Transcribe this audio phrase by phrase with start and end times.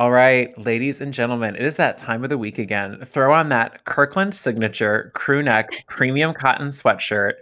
[0.00, 3.00] All right, ladies and gentlemen, it is that time of the week again.
[3.04, 7.32] Throw on that Kirkland signature crew neck premium cotton sweatshirt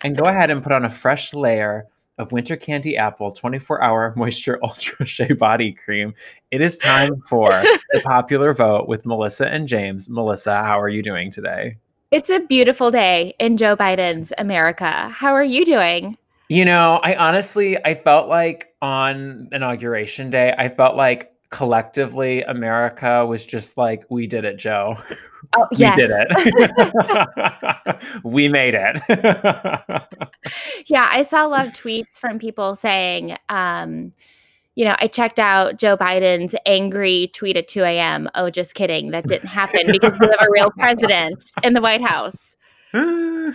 [0.00, 1.86] and go ahead and put on a fresh layer
[2.18, 6.12] of Winter Candy Apple 24 Hour Moisture Ultra Shea Body Cream.
[6.50, 7.50] It is time for
[7.92, 10.10] the popular vote with Melissa and James.
[10.10, 11.76] Melissa, how are you doing today?
[12.10, 15.08] It's a beautiful day in Joe Biden's America.
[15.08, 16.18] How are you doing?
[16.48, 23.24] You know, I honestly I felt like on inauguration day, I felt like collectively America
[23.24, 24.96] was just like, we did it, Joe.
[25.56, 25.96] Oh, we yes.
[25.96, 28.02] did it.
[28.24, 29.00] we made it.
[30.86, 34.12] yeah, I saw a lot of tweets from people saying, um,
[34.74, 38.28] you know, I checked out Joe Biden's angry tweet at 2 a.m.
[38.34, 39.10] Oh, just kidding.
[39.10, 42.56] That didn't happen because we have a real president in the White House.
[42.94, 43.54] oh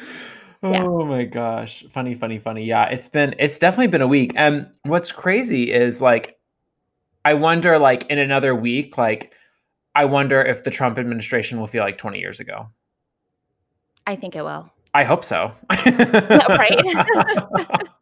[0.62, 1.84] my gosh.
[1.94, 2.64] Funny, funny, funny.
[2.64, 4.34] Yeah, it's been it's definitely been a week.
[4.36, 6.37] And what's crazy is like
[7.27, 9.34] I wonder, like, in another week, like,
[9.94, 12.69] I wonder if the Trump administration will feel like 20 years ago.
[14.06, 14.72] I think it will.
[14.94, 15.52] I hope so.
[15.69, 16.81] right.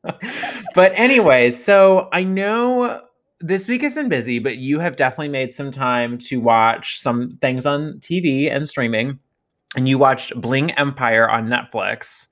[0.75, 3.01] but, anyways, so I know
[3.39, 7.31] this week has been busy, but you have definitely made some time to watch some
[7.41, 9.17] things on TV and streaming.
[9.75, 12.27] And you watched Bling Empire on Netflix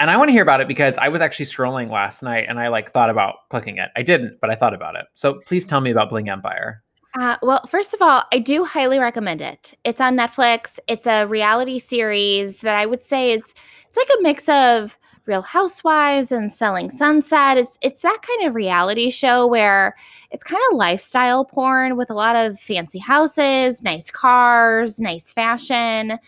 [0.00, 2.58] and I want to hear about it because I was actually scrolling last night and
[2.58, 3.90] I like thought about clicking it.
[3.96, 5.06] I didn't, but I thought about it.
[5.14, 6.82] So please tell me about Bling Empire.
[7.18, 9.74] Uh, well, first of all, I do highly recommend it.
[9.84, 10.80] It's on Netflix.
[10.88, 13.54] It's a reality series that I would say it's
[13.86, 17.56] it's like a mix of Real Housewives and Selling Sunset.
[17.56, 19.96] It's it's that kind of reality show where
[20.30, 26.18] it's kind of lifestyle porn with a lot of fancy houses, nice cars, nice fashion,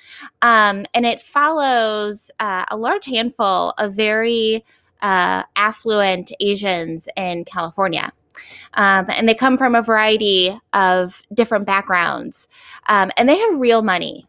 [0.42, 4.64] um, and it follows uh, a large handful of very
[5.03, 8.10] uh, affluent Asians in California.
[8.75, 12.48] Um, and they come from a variety of different backgrounds,
[12.88, 14.27] um, and they have real money.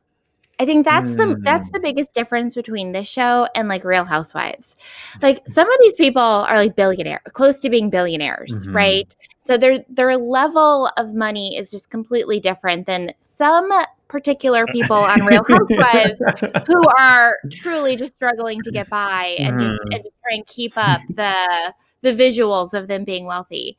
[0.59, 1.17] I think that's mm.
[1.17, 1.83] the that's the hmm.
[1.83, 4.75] biggest difference between this show and like Real Housewives.
[5.21, 8.75] Like some of these people are like billionaire, close to being billionaires, mm-hmm.
[8.75, 9.15] right?
[9.45, 13.69] So their their level of money is just completely different than some
[14.07, 16.19] particular people on Real Housewives
[16.67, 20.73] who are truly just struggling to get by and just and just try and keep
[20.75, 23.77] up the the visuals of them being wealthy.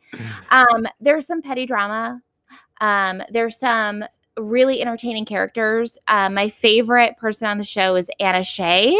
[0.50, 2.20] Um, there's some petty drama.
[2.80, 4.04] Um, there's some
[4.40, 5.98] really entertaining characters.
[6.08, 8.96] Um, my favorite person on the show is Anna Shay,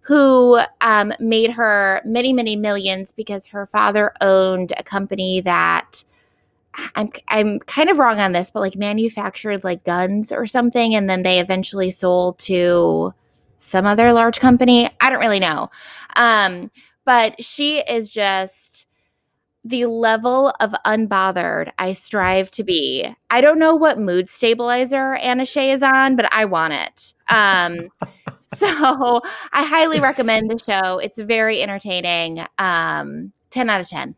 [0.00, 6.04] who um, made her many, many millions because her father owned a company that
[6.94, 11.08] I'm I'm kind of wrong on this, but like manufactured like guns or something, and
[11.08, 13.14] then they eventually sold to
[13.58, 14.88] some other large company.
[15.00, 15.70] I don't really know,
[16.16, 16.70] um,
[17.04, 18.85] but she is just
[19.66, 23.04] the level of unbothered I strive to be.
[23.30, 27.14] I don't know what mood stabilizer Anna Shay is on, but I want it.
[27.28, 27.88] Um,
[28.40, 29.20] so
[29.52, 30.98] I highly recommend the show.
[30.98, 32.46] It's very entertaining.
[32.58, 34.14] Um, 10 out of 10.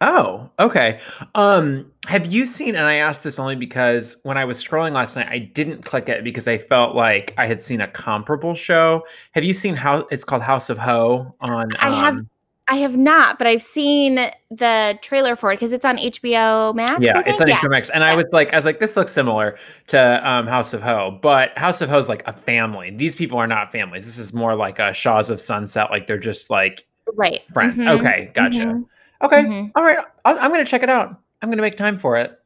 [0.00, 1.00] Oh, okay.
[1.34, 5.16] Um, have you seen, and I asked this only because when I was scrolling last
[5.16, 9.02] night, I didn't click it because I felt like I had seen a comparable show.
[9.32, 11.68] Have you seen how it's called House of Ho on?
[11.80, 12.30] I have um,
[12.70, 17.00] I have not, but I've seen the trailer for it because it's on HBO Max.
[17.00, 17.56] Yeah, it's on yeah.
[17.56, 18.12] HBO Max, and yeah.
[18.12, 19.58] I was like, I was like, this looks similar
[19.88, 22.90] to um, House of Ho, but House of Ho is like a family.
[22.90, 24.04] These people are not families.
[24.04, 25.90] This is more like a Shahs of Sunset.
[25.90, 27.76] Like they're just like right friends.
[27.76, 28.00] Mm-hmm.
[28.00, 28.58] Okay, gotcha.
[28.58, 29.24] Mm-hmm.
[29.24, 29.70] Okay, mm-hmm.
[29.74, 29.98] All right.
[30.26, 31.20] i I'm gonna check it out.
[31.40, 32.38] I'm gonna make time for it.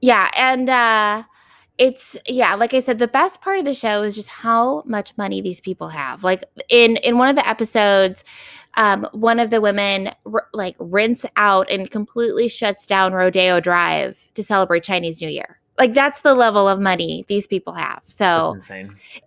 [0.00, 1.22] Yeah, and uh,
[1.80, 5.16] it's yeah like i said the best part of the show is just how much
[5.16, 8.22] money these people have like in in one of the episodes
[8.74, 14.28] um, one of the women r- like rents out and completely shuts down rodeo drive
[14.34, 18.02] to celebrate chinese new year like that's the level of money these people have.
[18.04, 18.54] So,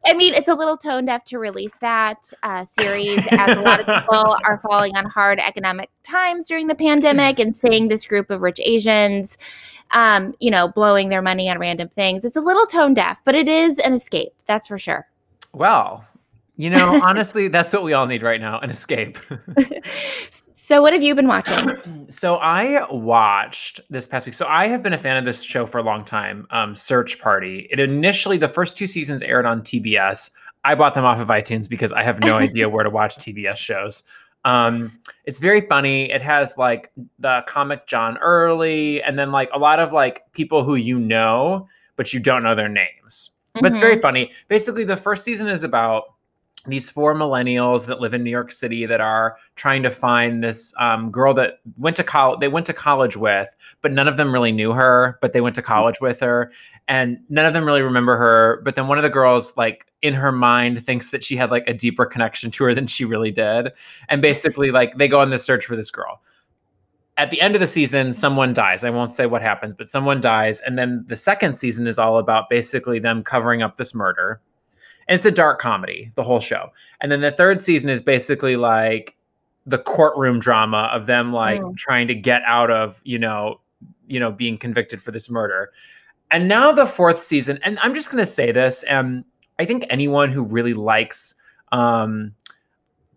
[0.06, 3.80] I mean, it's a little tone deaf to release that uh, series, as a lot
[3.80, 8.30] of people are falling on hard economic times during the pandemic and seeing this group
[8.30, 9.40] of rich Asians,
[9.92, 12.24] um, you know, blowing their money on random things.
[12.24, 14.34] It's a little tone deaf, but it is an escape.
[14.46, 15.08] That's for sure.
[15.54, 16.06] Well,
[16.56, 19.18] you know, honestly, that's what we all need right now an escape.
[20.64, 22.08] So, what have you been watching?
[22.10, 24.34] so, I watched this past week.
[24.34, 26.48] So, I have been a fan of this show for a long time.
[26.52, 27.68] Um, Search Party.
[27.70, 30.32] It initially, the first two seasons aired on TBS.
[30.64, 33.58] I bought them off of iTunes because I have no idea where to watch TBS
[33.58, 34.04] shows.
[34.46, 36.10] Um, it's very funny.
[36.10, 40.64] It has like the comic John Early, and then like a lot of like people
[40.64, 41.68] who you know,
[41.98, 43.32] but you don't know their names.
[43.54, 43.64] Mm-hmm.
[43.64, 44.02] But it's very mm-hmm.
[44.02, 44.32] funny.
[44.48, 46.13] Basically, the first season is about
[46.66, 50.74] these four millennials that live in New York City that are trying to find this
[50.80, 52.40] um, girl that went to college.
[52.40, 55.18] They went to college with, but none of them really knew her.
[55.22, 56.52] But they went to college with her,
[56.88, 58.62] and none of them really remember her.
[58.64, 61.68] But then one of the girls, like in her mind, thinks that she had like
[61.68, 63.70] a deeper connection to her than she really did,
[64.08, 66.22] and basically, like they go on this search for this girl.
[67.18, 68.84] At the end of the season, someone dies.
[68.84, 72.20] I won't say what happens, but someone dies, and then the second season is all
[72.20, 74.40] about basically them covering up this murder
[75.08, 76.70] and it's a dark comedy the whole show.
[77.02, 79.16] And then the third season is basically like
[79.66, 81.76] the courtroom drama of them like mm.
[81.78, 83.60] trying to get out of you know
[84.08, 85.72] you know being convicted for this murder.
[86.32, 89.24] And now the fourth season and i'm just going to say this and
[89.60, 91.36] i think anyone who really likes
[91.72, 92.34] um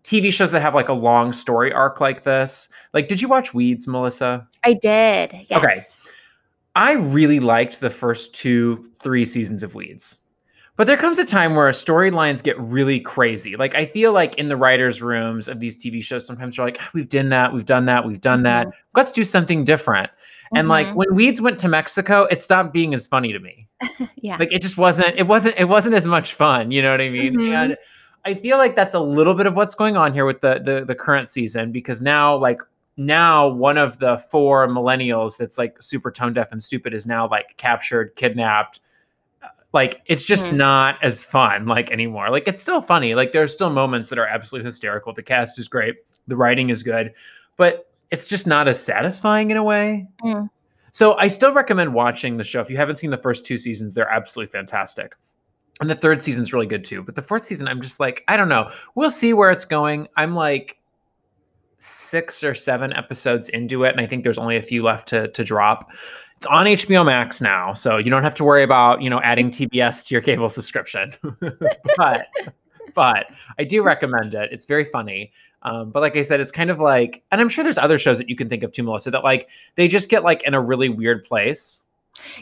[0.03, 3.55] tv shows that have like a long story arc like this like did you watch
[3.55, 4.47] weeds melissa?
[4.63, 5.51] I did yes.
[5.51, 5.81] okay
[6.75, 10.19] i really liked the first two three seasons of weeds
[10.77, 13.55] but there comes a time where storylines get really crazy.
[13.55, 16.77] Like I feel like in the writers' rooms of these TV shows, sometimes you're like,
[16.79, 18.69] ah, we've done that, we've done that, we've done mm-hmm.
[18.69, 18.77] that.
[18.95, 20.09] Let's do something different.
[20.09, 20.57] Mm-hmm.
[20.57, 20.95] And like mm-hmm.
[20.95, 23.67] when Weeds went to Mexico, it stopped being as funny to me.
[24.15, 24.37] yeah.
[24.37, 26.71] Like it just wasn't, it wasn't, it wasn't as much fun.
[26.71, 27.33] You know what I mean?
[27.33, 27.53] Mm-hmm.
[27.53, 27.77] And
[28.27, 30.83] I feel like that's a little bit of what's going on here with the the
[30.85, 32.61] the current season because now like
[32.97, 37.29] now one of the four millennials that's like super tone deaf and stupid is now
[37.29, 38.81] like captured, kidnapped,
[39.73, 40.57] like it's just mm.
[40.57, 42.29] not as fun like anymore.
[42.29, 43.15] Like it's still funny.
[43.15, 45.13] Like there's still moments that are absolutely hysterical.
[45.13, 45.95] The cast is great.
[46.27, 47.13] The writing is good.
[47.57, 50.07] But it's just not as satisfying in a way.
[50.23, 50.49] Mm.
[50.91, 52.61] so i still recommend watching the show.
[52.61, 55.15] If you haven't seen the first two seasons they're absolutely fantastic.
[55.79, 57.03] And the third season's really good too.
[57.03, 58.71] But the fourth season i'm just like i don't know.
[58.95, 60.07] We'll see where it's going.
[60.15, 60.77] I'm like
[61.79, 65.27] six or seven episodes into it and i think there's only a few left to
[65.27, 65.91] to drop
[66.37, 69.49] it's on HBO Max now, so you don't have to worry about you know adding
[69.49, 71.13] TBS to your cable subscription.
[71.97, 72.27] but
[72.93, 74.49] but I do recommend it.
[74.51, 75.31] It's very funny.
[75.63, 78.19] Um, but like I said, it's kind of like, and I'm sure there's other shows
[78.19, 80.61] that you can think of too, Melissa, that like they just get like in a
[80.61, 81.83] really weird place.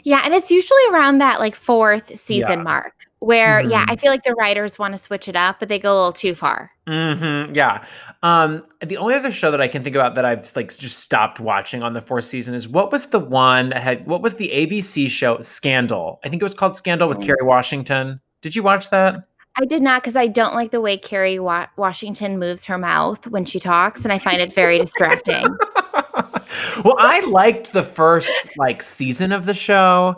[0.04, 2.62] Yeah, and it's usually around that like fourth season yeah.
[2.62, 3.70] mark where mm-hmm.
[3.70, 5.96] yeah i feel like the writers want to switch it up but they go a
[5.96, 7.54] little too far mm-hmm.
[7.54, 7.84] yeah
[8.22, 11.40] um the only other show that i can think about that i've like just stopped
[11.40, 14.50] watching on the fourth season is what was the one that had what was the
[14.50, 17.26] abc show scandal i think it was called scandal with mm.
[17.26, 19.26] kerry washington did you watch that
[19.58, 23.26] I did not because I don't like the way Kerry Wa- Washington moves her mouth
[23.26, 25.46] when she talks, and I find it very distracting.
[26.84, 30.16] well, I liked the first like season of the show,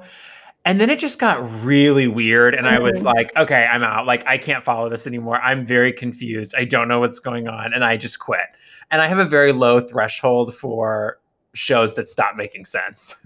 [0.65, 2.55] and then it just got really weird.
[2.55, 2.69] And.
[2.69, 3.07] I was mm-hmm.
[3.07, 4.07] like, okay, I'm out.
[4.07, 5.41] Like, I can't follow this anymore.
[5.41, 6.55] I'm very confused.
[6.57, 7.73] I don't know what's going on.
[7.73, 8.47] And I just quit.
[8.91, 11.19] And I have a very low threshold for
[11.55, 13.17] shows that stop making sense.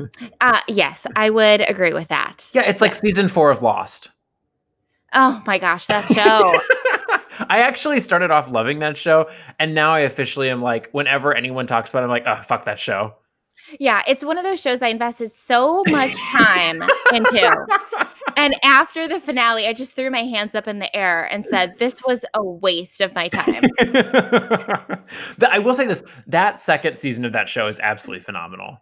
[0.41, 2.49] uh, yes, I would agree with that.
[2.53, 4.11] Yeah, it's like season four of Lost.
[5.15, 6.59] Oh my gosh, that show.
[7.49, 9.29] I actually started off loving that show.
[9.59, 12.65] And now I officially am like, whenever anyone talks about it, I'm like, oh, fuck
[12.65, 13.15] that show.
[13.79, 16.83] Yeah, it's one of those shows I invested so much time
[17.13, 17.67] into.
[18.37, 21.79] And after the finale, I just threw my hands up in the air and said,
[21.79, 23.63] This was a waste of my time.
[25.49, 28.79] I will say this that second season of that show is absolutely phenomenal.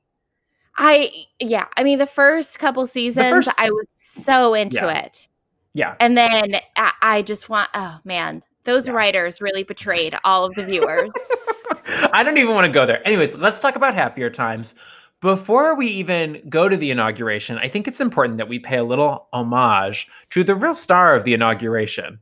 [0.76, 1.10] I,
[1.40, 5.00] yeah, I mean, the first couple seasons, first, I was so into yeah.
[5.00, 5.28] it.
[5.74, 5.94] Yeah.
[6.00, 8.92] And then I, I just want, oh man, those yeah.
[8.92, 11.10] writers really betrayed all of the viewers.
[12.12, 13.06] I don't even want to go there.
[13.06, 14.74] Anyways, let's talk about happier times.
[15.20, 18.84] Before we even go to the inauguration, I think it's important that we pay a
[18.84, 22.18] little homage to the real star of the inauguration,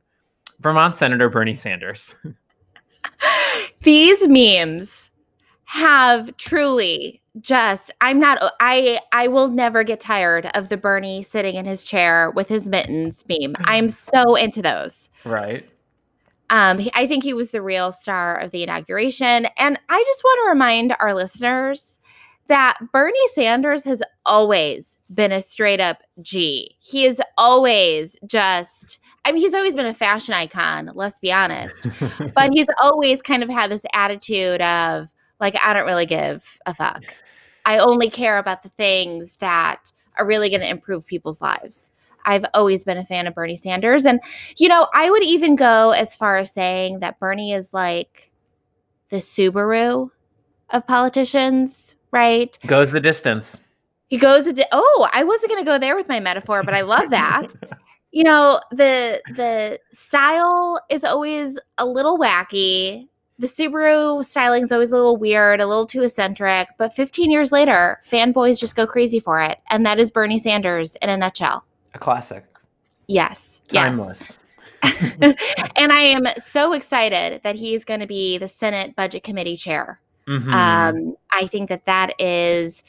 [0.60, 2.14] Vermont Senator Bernie Sanders.
[3.82, 5.10] These memes
[5.64, 11.54] have truly just I'm not I I will never get tired of the Bernie sitting
[11.54, 13.54] in his chair with his mittens meme.
[13.64, 15.10] I'm so into those.
[15.24, 15.68] Right.
[16.50, 19.46] Um, I think he was the real star of the inauguration.
[19.58, 22.00] And I just want to remind our listeners
[22.48, 26.76] that Bernie Sanders has always been a straight up G.
[26.80, 31.86] He is always just, I mean, he's always been a fashion icon, let's be honest.
[32.34, 36.72] but he's always kind of had this attitude of, like, I don't really give a
[36.72, 37.02] fuck.
[37.68, 41.92] I only care about the things that are really going to improve people's lives.
[42.24, 44.06] I've always been a fan of Bernie Sanders.
[44.06, 44.20] And,
[44.56, 48.30] you know, I would even go as far as saying that Bernie is like
[49.10, 50.10] the Subaru
[50.70, 52.58] of politicians, right?
[52.66, 53.60] Goes the distance.
[54.08, 56.72] He goes a di- Oh, I wasn't going to go there with my metaphor, but
[56.72, 57.48] I love that.
[58.12, 63.08] you know, the the style is always a little wacky.
[63.40, 67.52] The Subaru styling is always a little weird, a little too eccentric, but 15 years
[67.52, 69.58] later, fanboys just go crazy for it.
[69.70, 71.64] And that is Bernie Sanders in a nutshell.
[71.94, 72.44] A classic.
[73.06, 73.62] Yes.
[73.68, 74.40] Timeless.
[74.82, 80.00] and I am so excited that he's going to be the Senate Budget Committee chair.
[80.26, 80.52] Mhm.
[80.52, 82.82] Um, I think that that is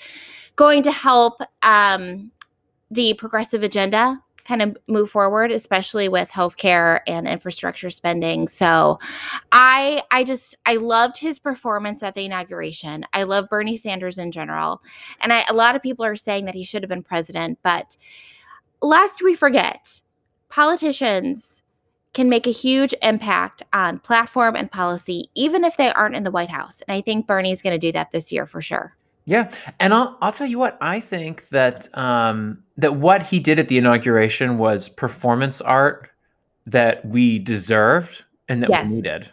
[0.56, 2.32] going to help um,
[2.91, 8.48] the progressive agenda kind of move forward, especially with healthcare and infrastructure spending.
[8.48, 8.98] So,
[9.51, 13.06] I I just I loved his performance at the inauguration.
[13.13, 14.82] I love Bernie Sanders in general,
[15.22, 17.60] and I, a lot of people are saying that he should have been president.
[17.62, 17.96] But
[18.82, 20.01] lest we forget,
[20.50, 21.62] politicians
[22.13, 26.32] can make a huge impact on platform and policy, even if they aren't in the
[26.32, 26.82] White House.
[26.88, 28.96] And I think Bernie's going to do that this year for sure.
[29.29, 33.59] Yeah, and I'll I'll tell you what I think that um, that what he did
[33.59, 36.09] at the inauguration was performance art
[36.65, 38.89] that we deserved and that Yes.
[38.89, 39.29] we needed.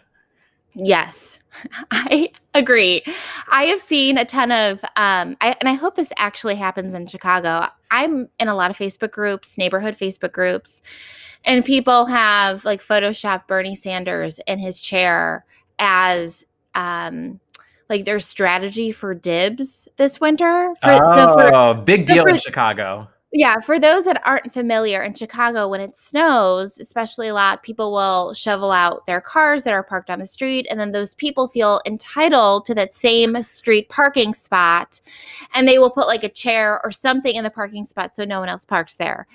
[0.74, 1.38] Yes,
[1.90, 3.04] I agree.
[3.48, 7.06] I have seen a ton of, um, I, and I hope this actually happens in
[7.06, 7.66] Chicago.
[7.90, 10.82] I'm in a lot of Facebook groups, neighborhood Facebook groups,
[11.46, 15.46] and people have like photoshopped Bernie Sanders in his chair
[15.78, 17.40] as um,
[17.88, 20.72] like their strategy for dibs this winter.
[20.82, 23.08] For, so for oh, big so deal in Chicago.
[23.32, 27.92] Yeah, for those that aren't familiar, in Chicago, when it snows, especially a lot, people
[27.92, 31.46] will shovel out their cars that are parked on the street, and then those people
[31.46, 35.02] feel entitled to that same street parking spot,
[35.52, 38.40] and they will put like a chair or something in the parking spot so no
[38.40, 39.26] one else parks there.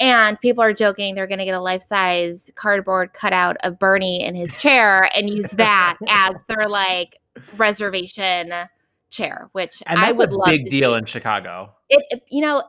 [0.00, 4.22] And people are joking they're going to get a life size cardboard cutout of Bernie
[4.22, 7.20] in his chair and use that as their like
[7.56, 8.52] reservation
[9.10, 10.98] chair, which I would a love big deal see.
[10.98, 11.72] in Chicago.
[11.88, 12.62] It, it- you know,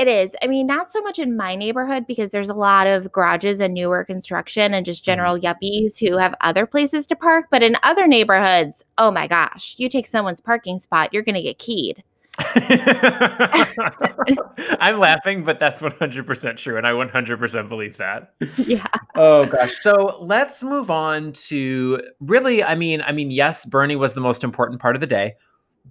[0.00, 0.34] it is.
[0.42, 3.74] I mean, not so much in my neighborhood because there's a lot of garages and
[3.74, 5.10] newer construction and just mm-hmm.
[5.10, 7.48] general yuppies who have other places to park.
[7.50, 11.42] But in other neighborhoods, oh my gosh, you take someone's parking spot, you're going to
[11.42, 12.02] get keyed.
[14.80, 18.34] I'm laughing, but that's 100% true, and I 100% believe that.
[18.56, 18.86] Yeah.
[19.14, 19.80] Oh gosh.
[19.80, 24.44] So let's move on to really, I mean, I mean, yes, Bernie was the most
[24.44, 25.34] important part of the day,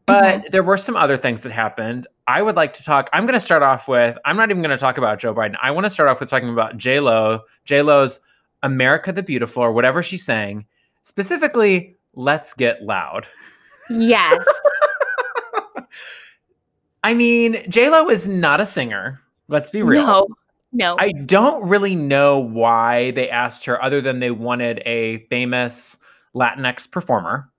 [0.06, 0.48] but mm-hmm.
[0.52, 2.08] there were some other things that happened.
[2.28, 3.10] I would like to talk.
[3.14, 4.18] I'm going to start off with.
[4.26, 5.56] I'm not even going to talk about Joe Biden.
[5.62, 7.42] I want to start off with talking about J Lo.
[7.66, 8.20] J Lo's
[8.64, 10.66] "America the Beautiful" or whatever she's saying.
[11.04, 13.28] Specifically, "Let's Get Loud."
[13.90, 14.46] Yes.
[17.04, 19.22] I mean, J Lo is not a singer.
[19.48, 20.04] Let's be real.
[20.04, 20.28] No.
[20.72, 20.96] No.
[21.00, 25.98] I don't really know why they asked her, other than they wanted a famous
[26.36, 27.50] Latinx performer.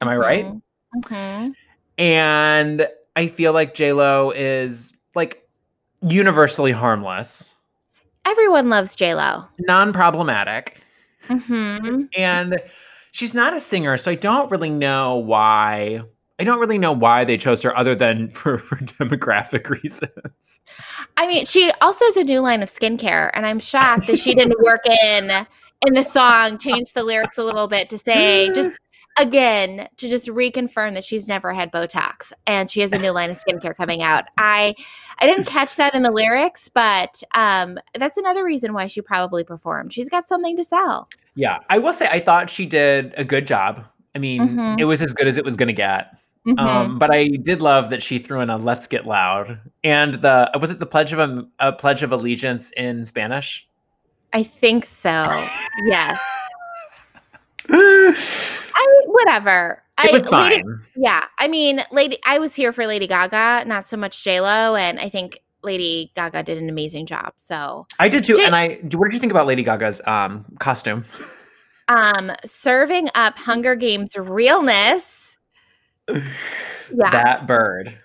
[0.00, 0.46] Am I right?
[1.04, 1.52] Mhm.
[1.98, 5.48] And I feel like J Lo is like
[6.02, 7.54] universally harmless,
[8.24, 9.44] Everyone loves J Lo.
[9.58, 10.80] non-problematic,
[11.28, 12.60] hmm and
[13.12, 16.02] she's not a singer, so I don't really know why.
[16.40, 20.60] I don't really know why they chose her, other than for, for demographic reasons.
[21.16, 24.34] I mean, she also has a new line of skincare, and I'm shocked that she
[24.34, 25.30] didn't work in
[25.86, 28.70] in the song, change the lyrics a little bit to say just
[29.18, 33.30] again to just reconfirm that she's never had Botox and she has a new line
[33.30, 34.24] of skincare coming out.
[34.36, 34.74] I
[35.18, 39.42] I didn't catch that in the lyrics, but um, that's another reason why she probably
[39.42, 39.92] performed.
[39.92, 41.08] She's got something to sell.
[41.34, 43.84] Yeah, I will say I thought she did a good job.
[44.14, 44.80] I mean, Mhm.
[44.80, 46.14] it was as good as it was going to get.
[46.46, 46.58] Mhm.
[46.58, 50.50] Um, but I did love that she threw in a "Let's Get Loud" and the
[50.58, 53.68] was it the pledge of a, a pledge of allegiance in Spanish.
[54.32, 55.10] I think so.
[55.84, 56.18] Yes.
[57.68, 59.82] I whatever.
[59.98, 60.80] I, was Lady- fine.
[60.96, 64.74] Yeah, I mean, Lady, I was here for Lady Gaga, not so much J Lo,
[64.74, 67.34] and I think Lady Gaga did an amazing job.
[67.36, 68.36] So, I did too.
[68.36, 71.04] J- and I, what did you think about Lady Gaga's um, costume?
[71.88, 75.19] um, serving up Hunger Games realness.
[76.92, 77.10] Yeah.
[77.10, 77.96] That bird.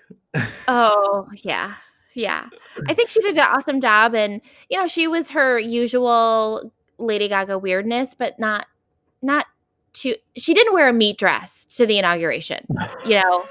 [0.68, 1.74] oh, yeah,
[2.14, 2.48] yeah.
[2.88, 7.28] I think she did an awesome job, and you know, she was her usual Lady
[7.28, 8.66] Gaga weirdness, but not,
[9.22, 9.46] not
[9.92, 10.14] too.
[10.36, 12.66] She didn't wear a meat dress to the inauguration.
[13.06, 13.44] You know,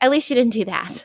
[0.00, 1.04] at least she didn't do that.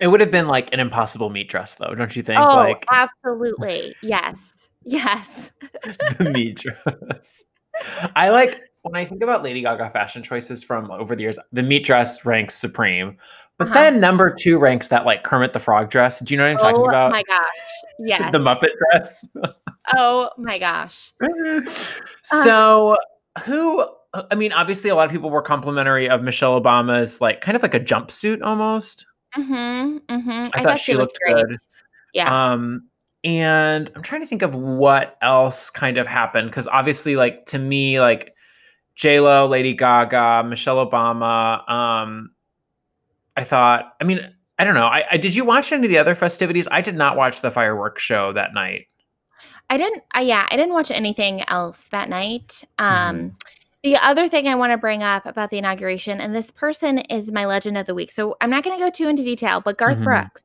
[0.00, 2.40] It would have been like an impossible meat dress, though, don't you think?
[2.40, 3.94] Oh, like absolutely.
[4.02, 4.68] Yes.
[4.84, 5.52] Yes.
[6.18, 7.44] the meat dress.
[8.16, 11.62] I like when I think about Lady Gaga fashion choices from over the years, the
[11.62, 13.16] meat dress ranks supreme.
[13.58, 13.74] But Uh-huh.
[13.74, 16.20] then number two ranks that like Kermit the Frog dress.
[16.20, 17.10] Do you know what I'm talking about?
[17.10, 17.48] oh my gosh.
[17.98, 18.30] Yes.
[18.30, 19.26] The Muppet dress.
[19.96, 21.12] Oh my gosh.
[22.22, 22.96] so
[23.44, 23.86] who
[24.30, 27.62] I mean, obviously a lot of people were complimentary of Michelle Obama's like kind of
[27.62, 29.06] like a jumpsuit almost.
[29.36, 29.98] Mm-hmm.
[30.14, 30.48] Mm-hmm.
[30.52, 31.56] I, thought, she looked, good.
[32.12, 32.52] Yeah.
[32.52, 32.88] Um,
[33.24, 37.58] and I'm trying to think of what else kind of happened because obviously, like to
[37.58, 38.33] me, like
[38.94, 41.68] J Lo, Lady Gaga, Michelle Obama.
[41.70, 42.30] Um,
[43.36, 43.94] I thought.
[44.00, 44.20] I mean,
[44.58, 44.86] I don't know.
[44.86, 46.68] I, I did you watch any of the other festivities?
[46.70, 48.86] I did not watch the fireworks show that night.
[49.70, 50.02] I didn't.
[50.16, 52.62] Uh, yeah, I didn't watch anything else that night.
[52.78, 53.28] Um, mm-hmm.
[53.82, 57.32] The other thing I want to bring up about the inauguration, and this person is
[57.32, 58.10] my legend of the week.
[58.10, 60.04] So I'm not going to go too into detail, but Garth mm-hmm.
[60.04, 60.42] Brooks.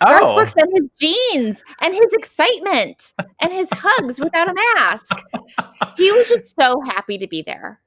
[0.00, 0.06] Oh.
[0.06, 5.22] Garth Brooks and his jeans and his excitement and his hugs without a mask.
[5.96, 7.80] He was just so happy to be there.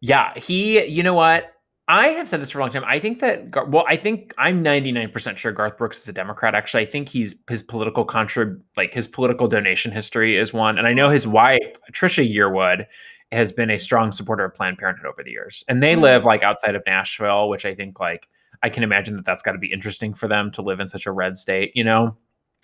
[0.00, 0.84] Yeah, he.
[0.84, 1.52] You know what?
[1.90, 2.84] I have said this for a long time.
[2.86, 6.54] I think that well, I think I'm 99% sure Garth Brooks is a Democrat.
[6.54, 10.86] Actually, I think he's his political contra like his political donation history is one, and
[10.86, 12.86] I know his wife Trisha Yearwood
[13.32, 16.02] has been a strong supporter of Planned Parenthood over the years, and they mm-hmm.
[16.02, 18.28] live like outside of Nashville, which I think like
[18.62, 21.06] I can imagine that that's got to be interesting for them to live in such
[21.06, 22.16] a red state, you know.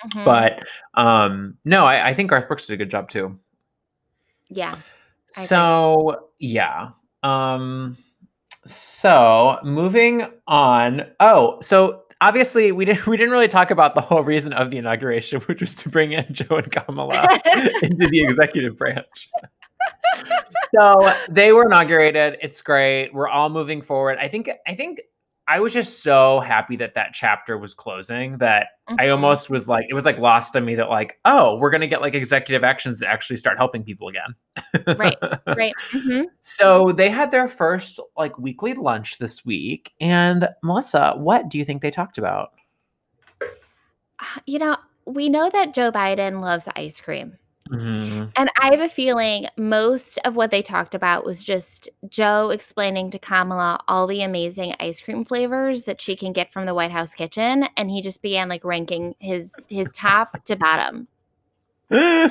[0.05, 0.25] Mm-hmm.
[0.25, 0.65] But
[0.95, 3.37] um no, I, I think Garth Brooks did a good job too.
[4.49, 4.77] Yeah.
[5.33, 6.91] so yeah.
[7.27, 7.97] Um
[8.67, 11.03] so moving on.
[11.21, 14.79] Oh, so obviously we didn't we didn't really talk about the whole reason of the
[14.79, 17.41] inauguration, which was to bring in Joe and Kamala
[17.83, 19.29] into the executive branch.
[20.75, 22.39] so they were inaugurated.
[22.43, 23.13] It's great.
[23.13, 24.19] We're all moving forward.
[24.21, 25.01] I think I think
[25.49, 28.97] I was just so happy that that chapter was closing that mm-hmm.
[28.99, 31.87] I almost was like, it was like lost on me that like, oh, we're gonna
[31.87, 34.35] get like executive actions that actually start helping people again.
[34.99, 35.75] right, right.
[35.93, 36.25] Mm-hmm.
[36.41, 41.65] So they had their first like weekly lunch this week, and Melissa, what do you
[41.65, 42.51] think they talked about?
[44.47, 44.77] You know,
[45.07, 47.39] we know that Joe Biden loves ice cream.
[47.71, 48.27] Mm-hmm.
[48.37, 53.11] And I have a feeling most of what they talked about was just Joe explaining
[53.11, 56.93] to Kamala all the amazing ice cream flavors that she can get from the White
[56.93, 61.09] House kitchen, and he just began like ranking his his top to bottom.
[61.91, 62.29] I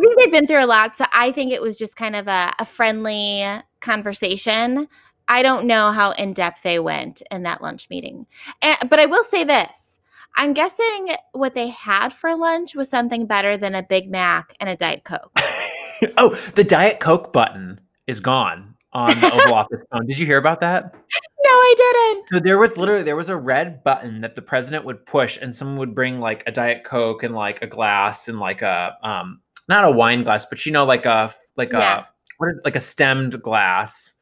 [0.00, 2.52] think they've been through a lot, so I think it was just kind of a,
[2.58, 3.44] a friendly
[3.80, 4.88] conversation.
[5.26, 8.26] I don't know how in depth they went in that lunch meeting,
[8.62, 9.87] and, but I will say this
[10.36, 14.68] I'm guessing what they had for lunch was something better than a Big Mac and
[14.68, 15.32] a Diet Coke.
[16.16, 20.06] oh, the Diet Coke button is gone on the Oval Office phone.
[20.06, 20.94] Did you hear about that?
[20.94, 22.28] No, I didn't.
[22.28, 25.54] So there was literally there was a red button that the president would push, and
[25.54, 29.40] someone would bring like a Diet Coke and like a glass and like a um
[29.68, 32.00] not a wine glass, but you know like a like yeah.
[32.00, 32.04] a
[32.38, 34.14] what is like a stemmed glass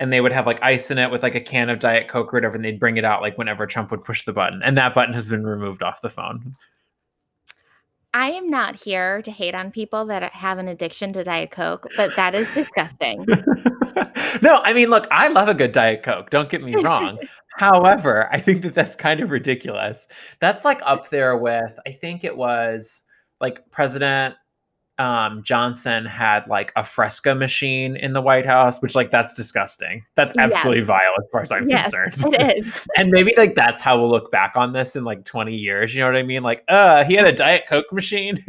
[0.00, 2.32] and they would have like ice in it with like a can of diet coke
[2.32, 4.76] or whatever and they'd bring it out like whenever trump would push the button and
[4.76, 6.56] that button has been removed off the phone.
[8.12, 11.86] I am not here to hate on people that have an addiction to diet coke
[11.96, 13.24] but that is disgusting.
[14.42, 17.18] No i mean look i love a good diet coke don't get me wrong.
[17.56, 20.08] However i think that that's kind of ridiculous.
[20.38, 23.02] That's like up there with i think it was
[23.40, 24.36] like president
[25.00, 30.04] um, Johnson had like a Fresca machine in the White House, which like that's disgusting.
[30.14, 30.86] That's absolutely yes.
[30.88, 32.34] vile as far as I'm yes, concerned.
[32.34, 32.86] It is.
[32.98, 35.94] and maybe like that's how we'll look back on this in like 20 years.
[35.94, 36.42] You know what I mean?
[36.42, 38.44] Like, uh, he had a Diet Coke machine.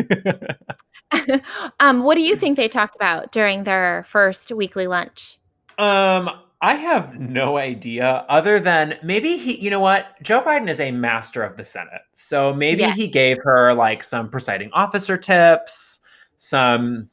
[1.79, 5.39] um, what do you think they talked about during their first weekly lunch?
[5.77, 6.29] Um,
[6.61, 10.21] I have no idea other than maybe he, you know what?
[10.21, 12.01] Joe Biden is a master of the Senate.
[12.13, 12.97] So maybe yes.
[12.97, 16.00] he gave her like some presiding officer tips
[16.41, 17.07] some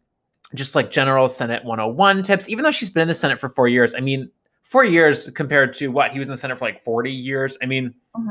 [0.54, 3.68] just like general Senate 101 tips, even though she's been in the Senate for four
[3.68, 3.94] years.
[3.94, 4.30] I mean,
[4.62, 7.58] four years compared to what he was in the Senate for like 40 years.
[7.62, 8.30] I mean, mm-hmm.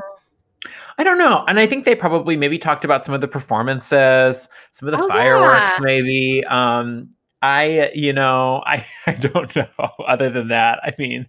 [0.98, 1.46] I don't know.
[1.48, 5.04] And I think they probably maybe talked about some of the performances, some of the
[5.04, 5.78] oh, fireworks, yeah.
[5.82, 6.44] maybe.
[6.46, 7.10] Um,
[7.44, 9.68] I, you know, I, I don't know.
[10.08, 11.28] Other than that, I mean,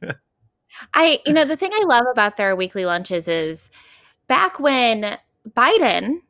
[0.94, 3.70] I, you know, the thing I love about their weekly lunches is
[4.28, 5.18] back when
[5.50, 6.22] Biden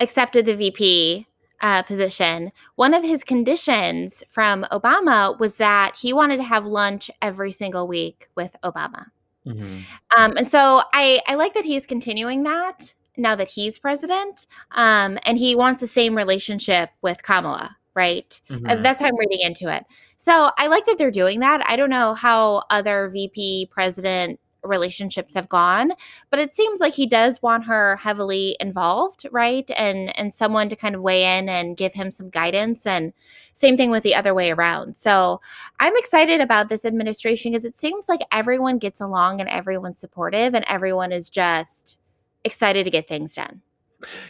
[0.00, 1.26] accepted the VP
[1.62, 7.10] uh, position, one of his conditions from Obama was that he wanted to have lunch
[7.22, 9.06] every single week with Obama.
[9.46, 9.78] Mm-hmm.
[10.16, 14.46] Um, and so I, I like that he's continuing that now that he's president.
[14.72, 18.40] Um, and he wants the same relationship with Kamala, right?
[18.48, 18.82] Mm-hmm.
[18.82, 19.84] that's how I'm reading into it.
[20.16, 21.68] So I like that they're doing that.
[21.68, 25.92] I don't know how other VP president relationships have gone
[26.30, 29.70] but it seems like he does want her heavily involved right?
[29.76, 33.12] And and someone to kind of weigh in and give him some guidance and
[33.54, 34.96] same thing with the other way around.
[34.96, 35.40] So
[35.80, 40.54] i'm excited about this administration because it seems like everyone gets along and everyone's supportive
[40.54, 41.98] and everyone is just
[42.44, 43.62] excited to get things done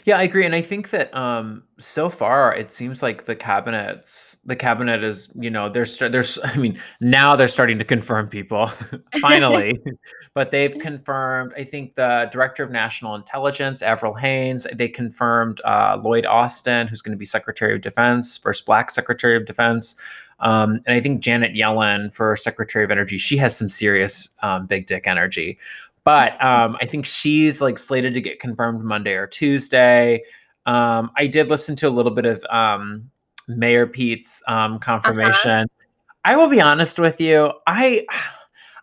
[0.04, 4.36] yeah, I agree, and I think that um, so far it seems like the cabinets,
[4.44, 8.70] the cabinet is, you know, there's there's, I mean, now they're starting to confirm people
[9.20, 9.80] finally,
[10.34, 11.52] but they've confirmed.
[11.56, 17.02] I think the director of national intelligence, Avril Haines, they confirmed uh, Lloyd Austin, who's
[17.02, 19.96] going to be Secretary of Defense, first Black Secretary of Defense.
[20.40, 24.66] Um, and I think Janet Yellen for Secretary of Energy, she has some serious um,
[24.66, 25.58] big dick energy.
[26.04, 30.22] But um, I think she's like slated to get confirmed Monday or Tuesday.
[30.66, 33.10] Um, I did listen to a little bit of um,
[33.48, 35.50] Mayor Pete's um, confirmation.
[35.50, 35.86] Uh-huh.
[36.24, 37.52] I will be honest with you.
[37.66, 38.06] I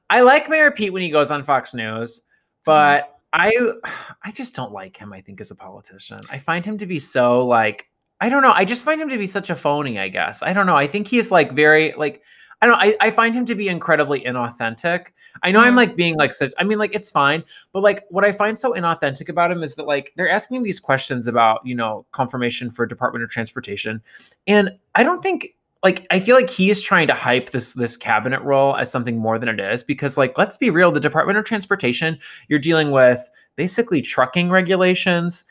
[0.10, 2.22] I like Mayor Pete when he goes on Fox News,
[2.66, 3.04] but
[3.34, 3.82] mm-hmm.
[3.84, 3.90] I
[4.24, 5.14] I just don't like him.
[5.14, 7.88] I think as a politician, I find him to be so like
[8.22, 8.52] I don't know.
[8.52, 10.00] I just find him to be such a phony.
[10.00, 10.76] I guess I don't know.
[10.76, 12.22] I think he's like very like
[12.62, 12.76] I don't.
[12.76, 15.08] I I find him to be incredibly inauthentic.
[15.43, 16.54] I know I'm like being like such.
[16.58, 19.75] I mean, like it's fine, but like what I find so inauthentic about him is
[19.75, 24.02] that like they're asking these questions about you know confirmation for Department of Transportation,
[24.47, 28.41] and I don't think like I feel like he's trying to hype this this cabinet
[28.41, 31.45] role as something more than it is because like let's be real, the Department of
[31.45, 35.45] Transportation you're dealing with basically trucking regulations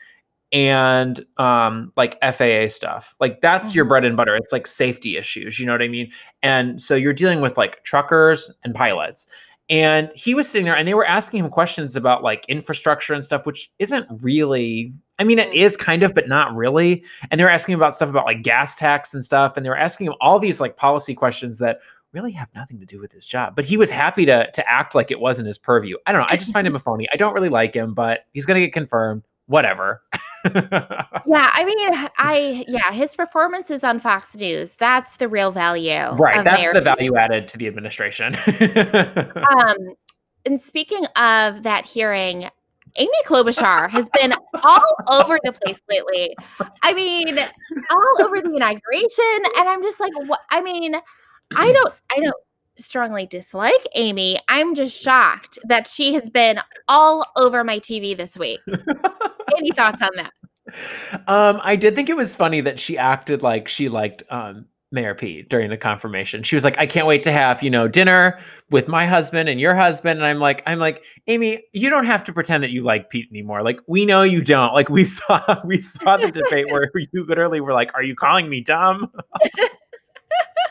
[0.51, 3.15] and um like FAA stuff.
[3.19, 3.77] Like that's mm-hmm.
[3.77, 4.35] your bread and butter.
[4.35, 6.11] It's like safety issues, you know what I mean?
[6.43, 9.27] And so you're dealing with like truckers and pilots.
[9.69, 13.23] And he was sitting there and they were asking him questions about like infrastructure and
[13.23, 15.55] stuff, which isn't really, I mean, it mm.
[15.55, 17.03] is kind of, but not really.
[17.29, 19.55] And they were asking about stuff about like gas tax and stuff.
[19.55, 21.79] And they were asking him all these like policy questions that
[22.13, 23.55] really have nothing to do with his job.
[23.55, 25.97] But he was happy to to act like it wasn't his purview.
[26.05, 26.27] I don't know.
[26.29, 27.07] I just find him a phony.
[27.13, 29.23] I don't really like him, but he's gonna get confirmed.
[29.45, 30.01] Whatever.
[30.55, 36.11] yeah, I mean, I yeah, his performances on Fox News, that's the real value.
[36.13, 36.43] Right.
[36.43, 38.35] That's Mayor the value added to the administration.
[38.35, 39.95] um
[40.45, 42.49] and speaking of that hearing,
[42.95, 46.35] Amy Klobuchar has been all over the place lately.
[46.83, 47.37] I mean,
[47.91, 49.43] all over the inauguration.
[49.57, 50.95] And I'm just like, what I mean,
[51.55, 52.35] I don't I don't
[52.79, 54.37] strongly dislike Amy.
[54.47, 58.59] I'm just shocked that she has been all over my TV this week.
[59.57, 60.33] Any thoughts on that?
[61.27, 65.13] Um, I did think it was funny that she acted like she liked um, Mayor
[65.13, 66.43] Pete during the confirmation.
[66.43, 68.39] She was like, "I can't wait to have you know dinner
[68.71, 72.23] with my husband and your husband." And I'm like, "I'm like, Amy, you don't have
[72.25, 73.61] to pretend that you like Pete anymore.
[73.63, 74.73] Like, we know you don't.
[74.73, 78.49] Like, we saw we saw the debate where you literally were like, "Are you calling
[78.49, 79.11] me dumb?"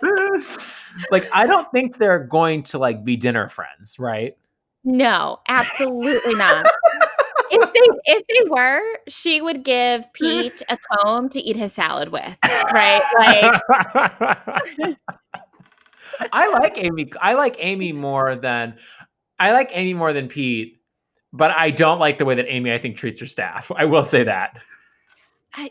[1.10, 4.36] like I don't think they're going to like be dinner friends, right?
[4.84, 6.66] No, absolutely not.
[7.50, 12.10] if they if they were, she would give Pete a comb to eat his salad
[12.10, 12.36] with,
[12.72, 13.02] right?
[14.80, 14.96] Like
[16.32, 17.10] I like Amy.
[17.20, 18.76] I like Amy more than
[19.38, 20.80] I like Amy more than Pete,
[21.32, 23.70] but I don't like the way that Amy I think treats her staff.
[23.76, 24.58] I will say that.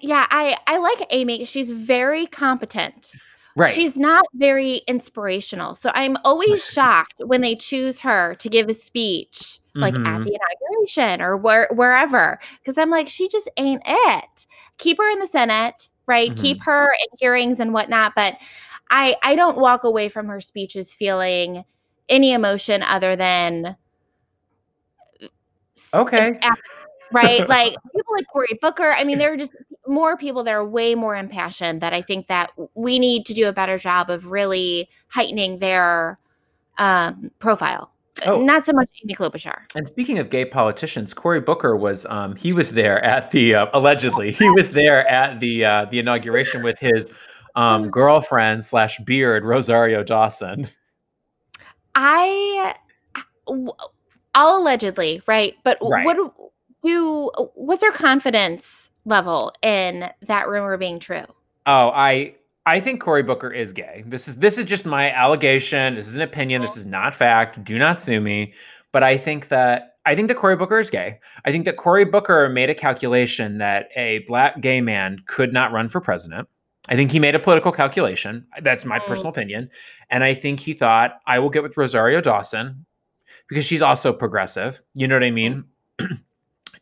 [0.01, 1.45] Yeah, I I like Amy.
[1.45, 3.13] She's very competent.
[3.57, 3.73] Right.
[3.73, 5.73] She's not very inspirational.
[5.73, 10.07] So I'm always shocked when they choose her to give a speech like mm-hmm.
[10.07, 14.47] at the inauguration or where, wherever because I'm like she just ain't it.
[14.77, 16.31] Keep her in the Senate, right?
[16.31, 16.41] Mm-hmm.
[16.41, 18.37] Keep her in hearings and whatnot, but
[18.89, 21.63] I I don't walk away from her speeches feeling
[22.09, 23.75] any emotion other than
[25.93, 26.39] okay
[27.11, 27.47] right?
[27.49, 28.91] like people like Cory Booker.
[28.91, 29.53] I mean, there are just
[29.87, 33.47] more people that are way more impassioned that I think that we need to do
[33.47, 36.19] a better job of really heightening their
[36.77, 37.91] um, profile.
[38.25, 38.41] Oh.
[38.41, 39.59] Not so much Amy Klobuchar.
[39.75, 43.67] And speaking of gay politicians, Cory Booker was um, he was there at the uh,
[43.73, 47.11] allegedly he was there at the uh, the inauguration with his
[47.55, 50.67] um, girlfriend slash beard Rosario Dawson.
[51.93, 52.75] I,
[53.47, 55.55] all allegedly, right?
[55.63, 56.05] But right.
[56.05, 56.33] what
[56.83, 61.23] do what's our confidence level in that rumor being true?
[61.65, 62.35] Oh, I
[62.65, 64.03] I think Cory Booker is gay.
[64.05, 65.95] This is this is just my allegation.
[65.95, 66.61] This is an opinion.
[66.61, 67.63] This is not fact.
[67.63, 68.53] Do not sue me.
[68.91, 71.19] But I think that I think that Cory Booker is gay.
[71.45, 75.71] I think that Cory Booker made a calculation that a black gay man could not
[75.71, 76.47] run for president.
[76.89, 78.47] I think he made a political calculation.
[78.61, 79.05] That's my mm.
[79.05, 79.69] personal opinion.
[80.09, 82.85] And I think he thought, I will get with Rosario Dawson
[83.49, 84.81] because she's also progressive.
[84.93, 85.65] You know what I mean?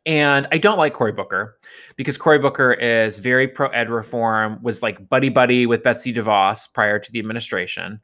[0.06, 1.58] And I don't like Cory Booker
[1.96, 6.72] because Cory Booker is very pro ed reform, was like buddy buddy with Betsy DeVos
[6.72, 8.00] prior to the administration.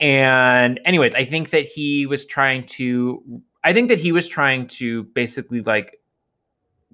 [0.00, 3.22] And, anyways, I think that he was trying to,
[3.64, 6.00] I think that he was trying to basically like,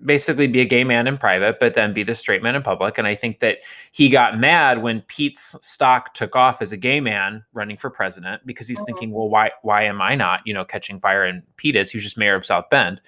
[0.05, 2.99] basically be a gay man in private, but then be the straight man in public.
[2.99, 3.59] And I think that
[3.93, 8.43] he got mad when Pete's stock took off as a gay man running for president
[8.45, 8.87] because he's mm-hmm.
[8.87, 11.25] thinking, well, why, why am I not, you know, catching fire?
[11.25, 13.01] And Pete is, he was just mayor of South Bend.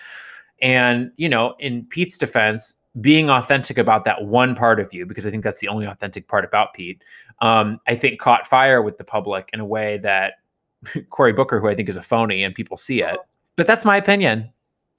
[0.61, 5.27] And, you know, in Pete's defense, being authentic about that one part of you, because
[5.27, 7.03] I think that's the only authentic part about Pete,
[7.41, 10.35] um, I think caught fire with the public in a way that
[11.11, 13.19] Cory Booker, who I think is a phony and people see it.
[13.57, 14.51] But that's my opinion.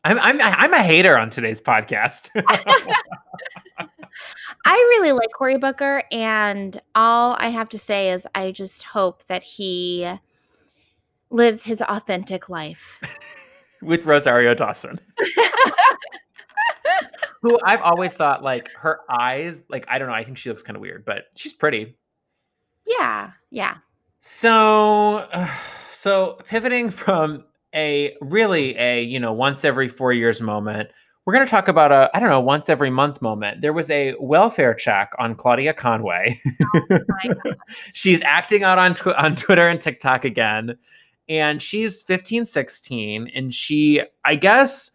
[0.04, 2.30] I'm I'm I'm a hater on today's podcast.
[4.66, 9.26] I really like Cory Booker, and all I have to say is I just hope
[9.28, 10.10] that he
[11.30, 13.02] lives his authentic life
[13.82, 15.00] with Rosario Dawson.
[17.42, 20.64] Who I've always thought like her eyes, like I don't know, I think she looks
[20.64, 21.96] kind of weird, but she's pretty.
[22.86, 23.78] Yeah, yeah.
[24.20, 25.50] So, uh,
[25.94, 27.44] so pivoting from
[27.76, 30.90] a really a you know once every four years moment,
[31.26, 33.62] we're going to talk about a I don't know once every month moment.
[33.62, 36.40] There was a welfare check on Claudia Conway.
[36.74, 37.58] Oh my God.
[37.94, 40.78] she's acting out on tw- on Twitter and TikTok again,
[41.30, 44.92] and she's 15, 16, and she I guess.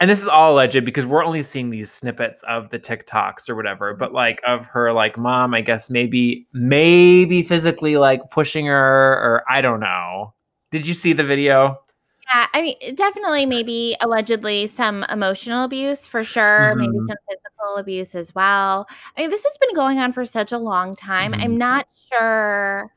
[0.00, 3.54] And this is all alleged because we're only seeing these snippets of the TikToks or
[3.54, 9.12] whatever, but like of her like mom, I guess maybe maybe physically like pushing her
[9.14, 10.34] or I don't know.
[10.72, 11.78] Did you see the video?
[12.34, 17.06] Yeah, I mean, definitely, maybe allegedly some emotional abuse for sure, maybe Mhm.
[17.06, 18.86] some physical abuse as well.
[19.16, 21.32] I mean, this has been going on for such a long time.
[21.32, 21.44] Mhm.
[21.44, 22.90] I'm not sure.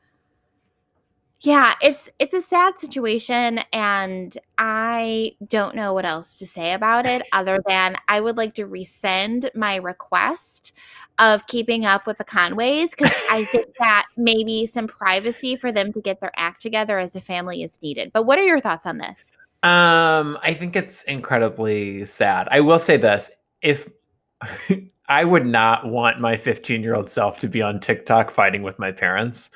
[1.40, 7.06] Yeah, it's it's a sad situation and I don't know what else to say about
[7.06, 10.72] it other than I would like to rescind my request
[11.20, 15.92] of keeping up with the Conways cuz I think that maybe some privacy for them
[15.92, 18.10] to get their act together as a family is needed.
[18.12, 19.32] But what are your thoughts on this?
[19.62, 22.48] Um, I think it's incredibly sad.
[22.50, 23.30] I will say this:
[23.62, 23.88] if
[25.08, 28.78] I would not want my 15 year old self to be on TikTok fighting with
[28.78, 29.50] my parents,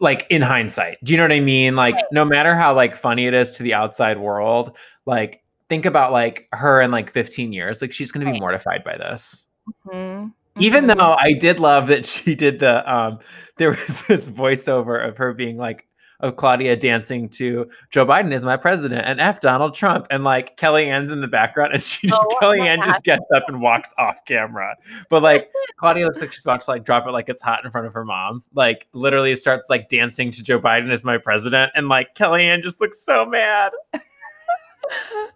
[0.00, 1.74] like in hindsight, do you know what I mean?
[1.74, 2.04] Like, Right.
[2.12, 6.48] no matter how like funny it is to the outside world, like think about like
[6.52, 8.40] her in like 15 years, like she's going to be Right.
[8.40, 9.46] mortified by this.
[9.86, 10.96] Mhm, Even mhm.
[10.96, 13.18] though I did love that she did the um
[13.56, 15.87] there was this voiceover of her being like
[16.20, 20.56] of Claudia dancing to Joe Biden is my president and F Donald Trump and like
[20.56, 24.24] Kellyanne's in the background and she just Oh Kellyanne just gets up and walks off
[24.24, 24.74] camera.
[25.10, 27.70] But like Claudia looks like she's about to like drop it like it's hot in
[27.70, 28.42] front of her mom.
[28.54, 32.80] Like literally starts like dancing to Joe Biden as my president and like Kellyanne just
[32.80, 33.72] looks so mad.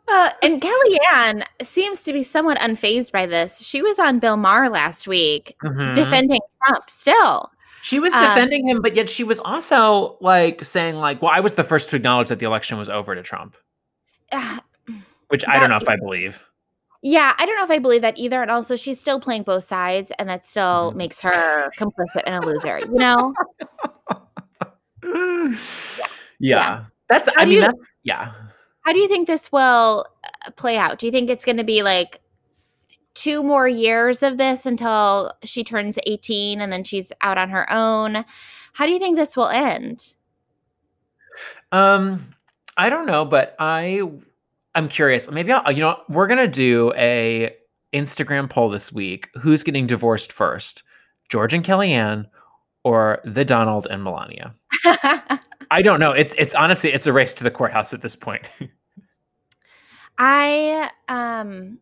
[0.09, 3.59] Uh, and Kellyanne seems to be somewhat unfazed by this.
[3.61, 5.95] She was on Bill Maher last week Mhm.
[5.95, 7.51] defending Trump still.
[7.83, 11.41] She was Um, defending him, but yet she was also like saying like, "Well, I
[11.41, 13.57] was the first to acknowledge that the election was over to Trump,"
[14.31, 14.61] Uh,
[15.29, 16.45] which I That- don't know if I believe.
[17.03, 18.41] yeah, I don't know if I believe that either.
[18.41, 20.97] And also, she's still playing both sides, and that still Mhm.
[20.97, 23.35] makes her complicit and a loser, you know?
[25.03, 25.57] yeah.
[26.39, 26.85] Yeah.
[27.09, 27.29] that's.
[27.35, 28.33] How I mean, you- that's yeah.
[28.83, 30.07] How do you think this will
[30.47, 30.99] uh, play out?
[30.99, 32.21] Do you think it's going to be like
[33.15, 37.71] two more years of this until she turns 18 and then she's out on her
[37.71, 38.25] own?
[38.73, 40.15] How do you think this will end?
[41.73, 42.35] Um,
[42.77, 44.03] I don't know, but I,
[44.75, 45.31] I'm curious.
[45.31, 45.71] Maybe I'll.
[45.73, 47.55] You know, we're gonna do a
[47.93, 49.29] Instagram poll this week.
[49.41, 50.83] Who's getting divorced first,
[51.29, 52.27] George and Kellyanne,
[52.85, 54.55] or the Donald and Melania?
[54.85, 56.13] I don't know.
[56.13, 58.49] It's it's honestly it's a race to the courthouse at this point.
[60.19, 61.79] I um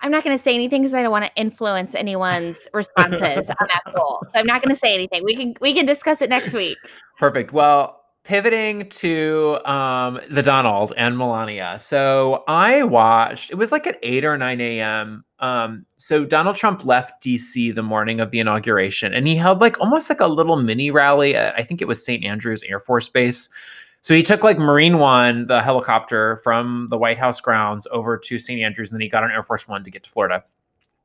[0.00, 3.68] I'm not going to say anything because I don't want to influence anyone's responses on
[3.68, 4.24] that poll.
[4.32, 5.24] So I'm not going to say anything.
[5.24, 6.78] We can we can discuss it next week.
[7.18, 7.52] Perfect.
[7.52, 11.78] Well, pivoting to um, the Donald and Melania.
[11.78, 13.50] So I watched.
[13.50, 15.24] It was like at eight or nine a.m.
[15.38, 17.70] Um, so Donald Trump left D.C.
[17.70, 21.36] the morning of the inauguration, and he held like almost like a little mini rally.
[21.36, 22.24] At, I think it was St.
[22.24, 23.48] Andrews Air Force Base.
[24.06, 28.38] So he took like Marine One, the helicopter from the White House grounds over to
[28.38, 28.62] St.
[28.62, 30.44] Andrews, and then he got on Air Force One to get to Florida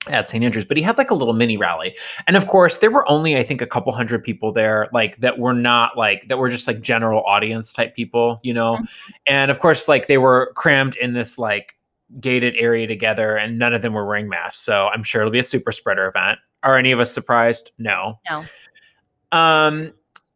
[0.06, 0.44] at St.
[0.44, 1.98] Andrews, but he had like a little mini rally.
[2.28, 5.40] And of course, there were only, I think, a couple hundred people there, like that
[5.40, 8.76] were not like, that were just like general audience type people, you know?
[8.76, 8.88] Mhm.
[9.26, 11.74] And of course, like they were crammed in this like
[12.20, 14.62] gated area together and none of them were wearing masks.
[14.62, 16.38] So I'm sure it'll be a super spreader event.
[16.62, 17.72] Are any of us surprised?
[17.80, 18.20] No.
[18.30, 18.46] No.
[19.32, 19.92] Um,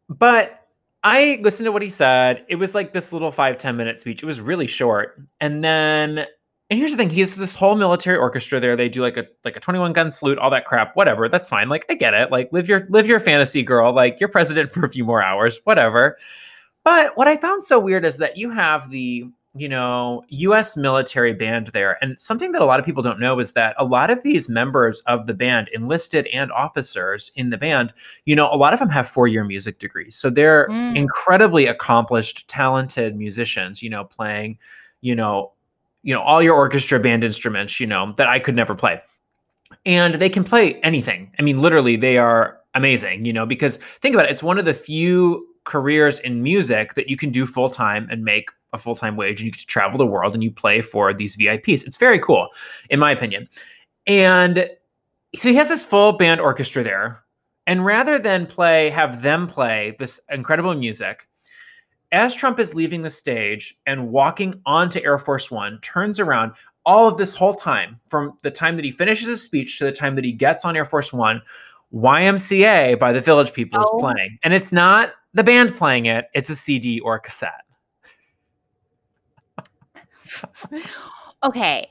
[0.08, 0.65] but
[1.06, 2.44] I listened to what he said.
[2.48, 4.24] It was like this little five ten minute speech.
[4.24, 5.22] It was really short.
[5.40, 6.26] And then
[6.68, 8.74] and here's the thing, he has this whole military orchestra there.
[8.74, 11.28] They do like a like a 21 gun salute, all that crap, whatever.
[11.28, 11.68] That's fine.
[11.68, 12.32] Like I get it.
[12.32, 13.94] Like live your live your fantasy girl.
[13.94, 16.18] Like you're president for a few more hours, whatever.
[16.82, 21.32] But what I found so weird is that you have the you know, US military
[21.32, 21.98] band there.
[22.02, 24.48] And something that a lot of people don't know is that a lot of these
[24.48, 27.92] members of the band, enlisted and officers in the band,
[28.24, 30.16] you know, a lot of them have four year music degrees.
[30.16, 30.96] So they're Mm.
[30.96, 34.58] incredibly accomplished, talented musicians, you know, playing,
[35.00, 35.52] you know,
[36.02, 39.00] you know, all your orchestra band instruments, you know, that I could never play.
[39.84, 41.32] And they can play anything.
[41.38, 44.64] I mean, literally, they are amazing, you know, because think about it, it's one of
[44.64, 48.94] the few careers in music that you can do full time and make a full
[48.94, 51.84] time wage and you get to travel the world and you play for these VIPs.
[51.84, 52.48] It's very cool,
[52.90, 53.48] in my opinion.
[54.06, 54.70] And
[55.34, 57.22] so he has this full band orchestra there.
[57.66, 61.26] And rather than play, have them play this incredible music,
[62.12, 66.52] as Trump is leaving the stage and walking onto Air Force One, turns around
[66.84, 69.90] all of this whole time, from the time that he finishes his speech to the
[69.90, 71.42] time that he gets on Air Force One,
[71.92, 73.98] YMCA by the Village People is Oh.
[73.98, 74.38] playing.
[74.44, 77.65] And it's not the band playing it, it's a CD or a cassette.
[81.42, 81.86] Okay.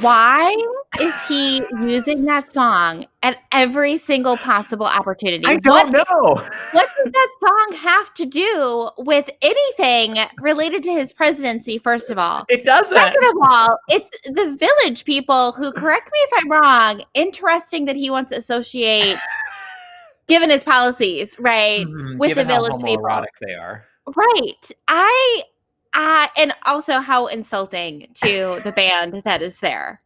[0.00, 0.54] Why
[1.00, 5.44] is he using that song at every single possible opportunity?
[5.46, 6.34] I What- don't know.
[6.72, 12.18] what does that song have to do with anything related to his presidency, first of
[12.18, 12.44] all?
[12.50, 12.96] It doesn't.
[12.96, 17.96] Second of all, it's the village people who, correct me if I'm wrong, interesting that
[17.96, 19.16] he wants to associate,
[20.28, 21.86] given his policies, right?
[21.86, 23.08] Mhm, with the village people.
[23.40, 23.84] they are.
[24.14, 24.70] Right.
[24.88, 25.42] I,
[25.94, 30.00] uh, and also how insulting to the band that is there.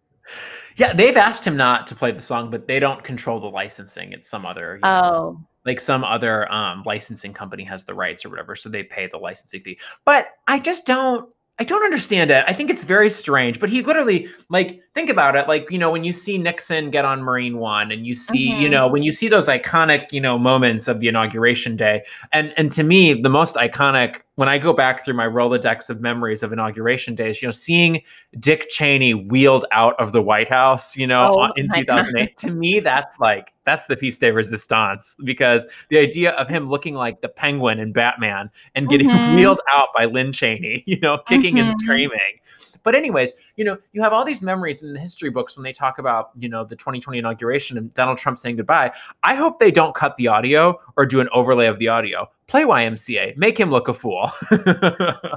[0.77, 4.12] Yeah, they've asked him not to play the song, but they don't control the licensing.
[4.12, 8.24] It's some other, you know, Oh, like some other um, licensing company has the rights
[8.24, 9.79] or whatever, so they pay the licensing fee.
[10.05, 11.29] But I just don't.
[11.61, 12.44] I don't understand it.
[12.46, 13.59] I think it's very strange.
[13.59, 15.48] But he literally, like, think about it.
[15.48, 18.68] Like, you know, when you see Nixon get on Marine One, and you see, you
[18.68, 18.70] Mhm.
[18.70, 22.70] know, when you see those iconic, you know, moments of the inauguration day, and and
[22.72, 26.53] to me, the most iconic when I go back through my Rolodex of memories of
[26.53, 28.01] inauguration days, you know, seeing
[28.38, 32.37] Dick Cheney wheeled out of the White House, you know, Oh in 2008.
[32.37, 36.94] to me, that's like that's the piece de resistance because the idea of him looking
[36.94, 39.35] like the Penguin in Batman and getting Mhm.
[39.35, 41.79] wheeled out by Lynn Cheney, you know, kicking and Mhm.
[41.79, 42.38] screaming.
[42.82, 45.72] But anyways, you know, you have all these memories in the history books when they
[45.72, 48.92] talk about, you know, the 2020 inauguration and Donald Trump saying goodbye.
[49.22, 52.28] I hope they don't cut the audio or do an overlay of the audio.
[52.46, 54.30] Play YMCA, make him look a fool.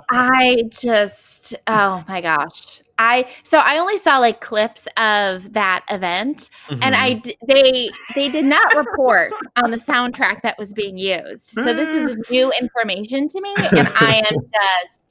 [0.09, 2.81] I just, oh my gosh.
[2.99, 7.33] I so I only saw like clips of that event, and I Mhm.
[7.47, 11.49] they they did not report on the soundtrack that was being used.
[11.49, 14.35] So this is new information to me, and I am
[14.83, 15.10] just,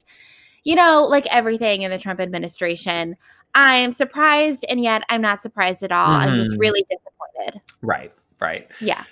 [0.63, 3.15] you know, like everything in the Trump administration,
[3.55, 6.07] I am surprised, and yet I'm not surprised at all.
[6.11, 6.59] I'm just Mhm.
[6.59, 7.61] really disappointed.
[7.81, 8.67] right, right.
[8.79, 9.03] Yeah.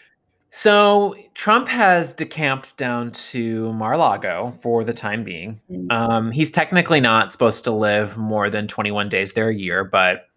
[0.51, 5.59] So Trump has decamped down to Mar-a-Lago for the time being.
[5.71, 5.91] Mm.
[5.91, 10.27] Um, he's technically not supposed to live more than 21 days there a year, but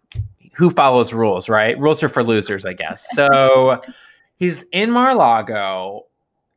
[0.53, 1.77] who follows rules, right?
[1.79, 3.07] Rules are for losers, I guess.
[3.15, 3.81] So
[4.37, 6.05] he's in Mar-a-Lago.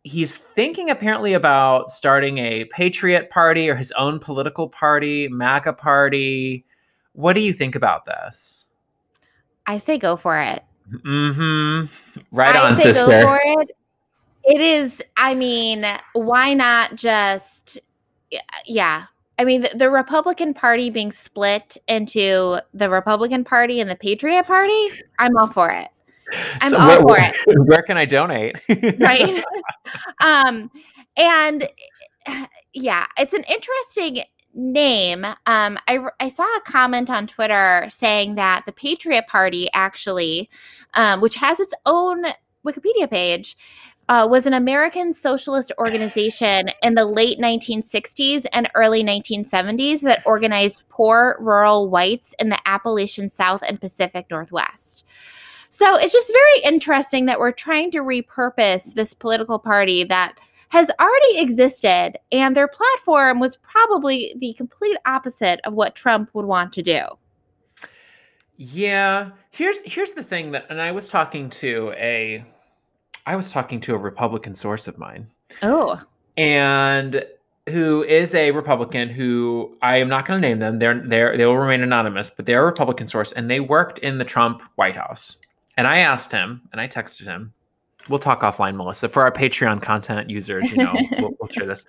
[0.06, 6.64] He's thinking apparently about starting a Patriot Party or his own political party, MAGA Party.
[7.14, 8.66] What do you think about this?
[9.66, 10.62] I say go for it.
[10.92, 11.86] Mm-hmm.
[12.30, 13.06] Right I on, say sister.
[13.08, 13.76] go for it.
[14.44, 15.02] It is.
[15.16, 17.80] I mean, why not just?
[18.30, 19.06] yeah, Yeah.
[19.40, 24.44] I mean, the, the Republican Party being split into the Republican Party and the Patriot
[24.44, 24.88] Party.
[25.18, 25.88] I'm all for it.
[26.60, 27.32] I'm all where, for where-
[27.64, 28.56] where can I donate?
[28.98, 29.44] right?
[30.20, 30.70] um,
[31.16, 31.68] and
[32.72, 35.24] yeah, it's an interesting name.
[35.24, 40.50] Um, I I saw a comment on Twitter saying that the Patriot Party actually,
[40.94, 42.24] um, which has its own
[42.64, 43.56] Wikipedia page.
[44.08, 50.84] Uh, was an American socialist organization in the late 1960s and early 1970s that organized
[50.88, 55.04] poor rural whites in the Appalachian South and Pacific Northwest.
[55.76, 60.38] So it's just very interesting that we're trying to repurpose this political party that
[60.70, 66.46] has already existed, and their platform was probably the complete opposite of what Trump would
[66.46, 67.02] want to do.
[68.56, 72.42] Yeah, here's here's the thing that, and I was talking to a,
[73.26, 75.26] I was talking to a Republican source of mine,
[75.62, 76.00] Oh,
[76.38, 77.22] and
[77.68, 80.78] who is a Republican who I am not going to name them.
[80.78, 84.16] They're they're they will remain anonymous, but they're a Republican source, and they worked in
[84.16, 85.36] the Trump White House.
[85.76, 87.52] And I asked him, and I texted him.
[88.08, 89.08] We'll talk offline, Melissa.
[89.08, 91.84] For our Patreon content users, you know, we'll, we'll share this.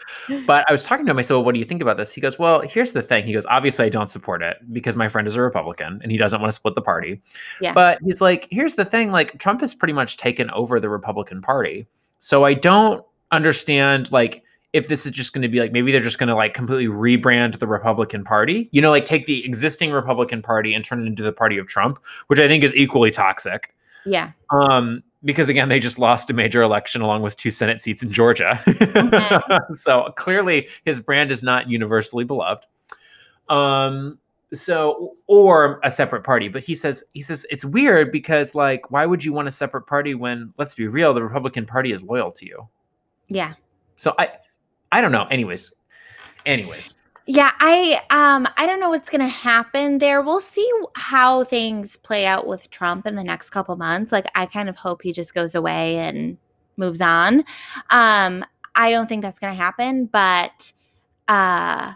[0.46, 1.20] But I was talking to him.
[1.20, 3.26] I said, well, "What do you think about this?" He goes, "Well, here's the thing."
[3.26, 6.18] He goes, "Obviously, I don't support it because my friend is a Republican and he
[6.18, 7.22] doesn't want to split the party."
[7.62, 7.74] Yeah.
[7.74, 9.12] But he's like, "Here's the thing.
[9.12, 11.88] Like, Trump has pretty much taken over the Republican Party,
[12.20, 16.02] so I don't understand like." If this is just going to be like maybe they're
[16.02, 19.92] just going to like completely rebrand the Republican Party, you know, like take the existing
[19.92, 21.98] Republican Party and turn it into the party of Trump,
[22.28, 23.74] which I think is equally toxic.
[24.08, 24.32] Yeah.
[24.50, 28.12] Um, because again, they just lost a major election along with two Senate seats in
[28.12, 28.62] Georgia.
[29.74, 32.66] so clearly his brand is not universally beloved.
[33.50, 34.20] Um,
[34.54, 36.48] so or a separate party.
[36.48, 39.88] But he says he says it's weird because like, why would you want a separate
[39.88, 42.68] party when let's be real, the Republican Party is loyal to you.
[43.28, 43.54] Yeah.
[43.98, 44.30] So I
[44.92, 45.26] I don't know.
[45.26, 45.74] Anyways.
[46.46, 46.94] Anyways.
[47.30, 50.22] Yeah, I um I don't know what's going to happen there.
[50.22, 54.12] We'll see how things play out with Trump in the next couple months.
[54.14, 56.38] Like I kind of hope he just goes away and
[56.78, 57.44] moves on.
[57.90, 60.72] Um I don't think that's going to happen, but
[61.28, 61.94] uh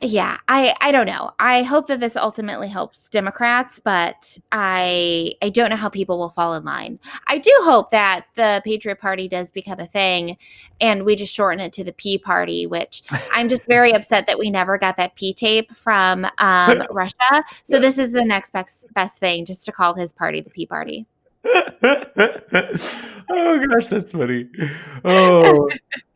[0.00, 1.30] yeah, I I don't know.
[1.38, 6.30] I hope that this ultimately helps Democrats, but I I don't know how people will
[6.30, 6.98] fall in line.
[7.28, 10.36] I do hope that the Patriot Party does become a thing
[10.80, 13.02] and we just shorten it to the P Party, which
[13.32, 17.44] I'm just very upset that we never got that P tape from um, Russia.
[17.62, 20.66] So this is the next best best thing just to call his party the P
[20.66, 21.06] Party.
[21.44, 21.66] oh
[23.30, 24.48] gosh, that's funny.
[25.04, 25.68] Oh.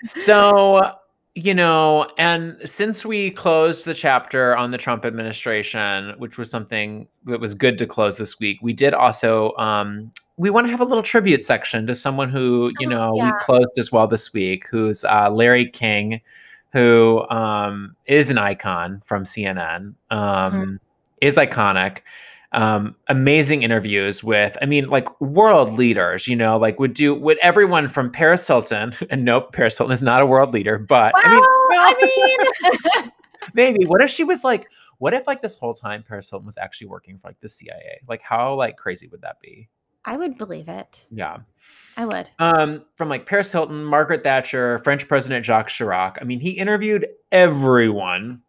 [0.04, 0.92] so
[1.36, 7.06] you know, and since we closed the chapter on the Trump administration, which was something
[7.26, 10.80] that was good to close this week, we did also um, we want to have
[10.80, 13.32] a little tribute section to someone who you oh, know yeah.
[13.32, 16.22] we closed as well this week, who's uh, Larry King,
[16.72, 20.74] who um, is an icon from CNN, um, mm-hmm.
[21.20, 21.98] is iconic
[22.56, 27.38] um, amazing interviews with, I mean, like world leaders, you know, like would do, would
[27.38, 31.22] everyone from Paris Hilton, and nope, Paris Hilton is not a world leader, but well,
[31.24, 33.12] I mean, well, I mean
[33.54, 36.56] maybe, what if she was like, what if like this whole time Paris Hilton was
[36.56, 38.00] actually working for like the CIA?
[38.08, 39.68] Like how like crazy would that be?
[40.06, 41.04] I would believe it.
[41.10, 41.38] Yeah.
[41.96, 42.30] I would.
[42.38, 46.16] Um, from like Paris Hilton, Margaret Thatcher, French President Jacques Chirac.
[46.20, 48.40] I mean, he interviewed everyone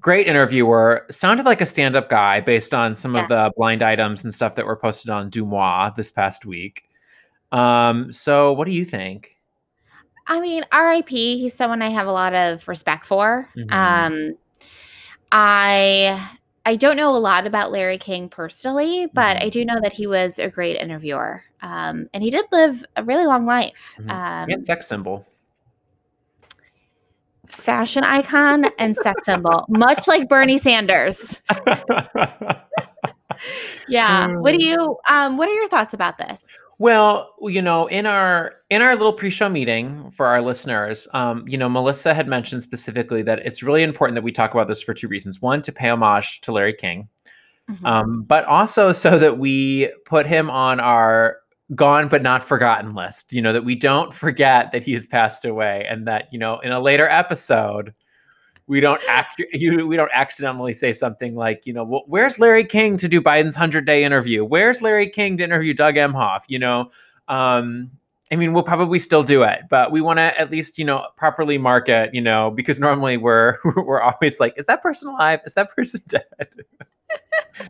[0.00, 1.06] great interviewer.
[1.10, 3.22] Sounded like a stand-up guy based on some yeah.
[3.22, 6.84] of the blind items and stuff that were posted on DeuxMoi this past week.
[7.52, 9.36] Um, so what do you think?
[10.26, 13.48] I mean, RIP, he's someone I have a lot of respect for.
[13.56, 13.72] Mm-hmm.
[13.72, 14.36] Um,
[15.32, 16.30] I
[16.66, 19.46] I don't know a lot about Larry King personally, but mm-hmm.
[19.46, 21.42] I do know that he was a great interviewer.
[21.62, 23.94] Um, and he did live a really long life.
[23.98, 24.52] Mm-hmm.
[24.54, 25.26] Um, sex symbol
[27.48, 31.40] fashion icon and sex symbol, much like Bernie Sanders.
[33.88, 34.28] yeah.
[34.36, 36.42] What do you um what are your thoughts about this?
[36.80, 41.58] Well, you know, in our in our little pre-show meeting for our listeners, um, you
[41.58, 44.94] know, Melissa had mentioned specifically that it's really important that we talk about this for
[44.94, 45.42] two reasons.
[45.42, 47.08] One, to pay homage to Larry King,
[47.68, 47.84] mm-hmm.
[47.84, 51.38] um, but also so that we put him on our
[51.74, 55.44] gone but not forgotten list you know that we don't forget that he has passed
[55.44, 57.92] away and that you know in a later episode
[58.68, 62.64] we don't act you we don't accidentally say something like you know well, where's larry
[62.64, 64.44] king to do biden's 100 day interview?
[64.44, 66.42] Where's larry king to interview doug emhoff?
[66.48, 66.90] You know
[67.28, 67.90] um
[68.32, 71.06] i mean we'll probably still do it but we want to at least you know
[71.16, 75.40] properly market you know because normally we're we're always like is that person alive?
[75.44, 76.22] Is that person dead?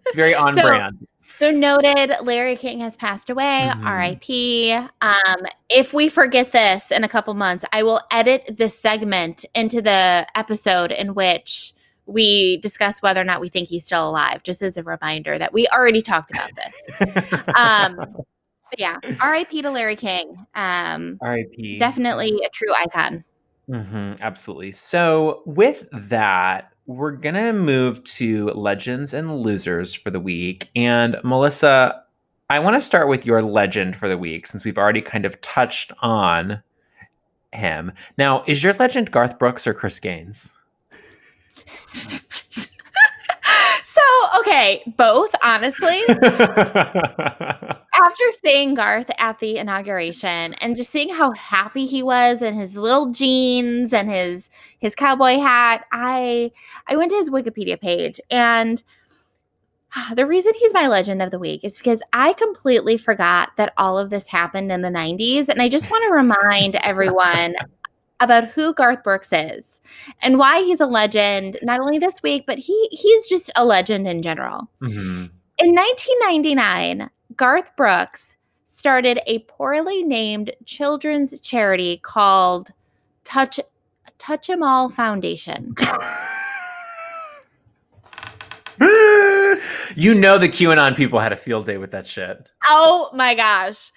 [0.05, 1.07] It's very on so, brand
[1.39, 3.70] so noted, Larry King has passed away.
[3.70, 3.86] Mm-hmm.
[3.86, 4.72] R.I.P.
[4.72, 9.80] Um, if we forget this in a couple months, I will edit this segment into
[9.80, 11.74] the episode in which
[12.07, 15.53] we discuss whether or not we think he's still alive, just as a reminder that
[15.53, 17.47] we already talked about this.
[17.57, 18.16] um,
[18.78, 19.62] yeah, R.I.P.
[19.62, 20.47] to Larry King.
[20.55, 21.78] Um, R.I.P.
[21.78, 23.24] Definitely a true icon.
[23.68, 24.72] Mm-hmm, absolutely.
[24.72, 30.70] So with that, we're gonna move to legends and losers for the week.
[30.74, 32.03] And Melissa,
[32.49, 35.39] I want to start with your legend for the week since we've already kind of
[35.43, 36.62] touched on
[37.53, 37.93] him.
[38.16, 40.55] Now, is your legend Garth Brooks or Chris Gaines?
[43.84, 44.01] so,
[44.39, 46.01] okay, both, honestly.
[48.03, 52.74] after seeing Garth at the inauguration and just seeing how happy he was in his
[52.74, 56.53] little jeans and his his cowboy hat, I
[56.86, 58.82] I went to his Wikipedia page and
[60.14, 63.99] the reason he's my legend of the week is because I completely forgot that all
[63.99, 67.57] of this happened in the 90s and I just want to remind everyone
[68.20, 69.80] about who Garth Brooks is
[70.22, 74.07] and why he's a legend not only this week but he he's just a legend
[74.09, 74.68] in general.
[74.82, 75.26] Mm-hmm.
[75.61, 82.70] In 1999, Garth Brooks started a poorly named children's charity called
[83.22, 83.61] Touch
[84.18, 85.76] Touch 'em All Foundation.
[89.95, 92.49] you know the QAnon people had a field day with that shit.
[92.68, 93.93] Oh my gosh.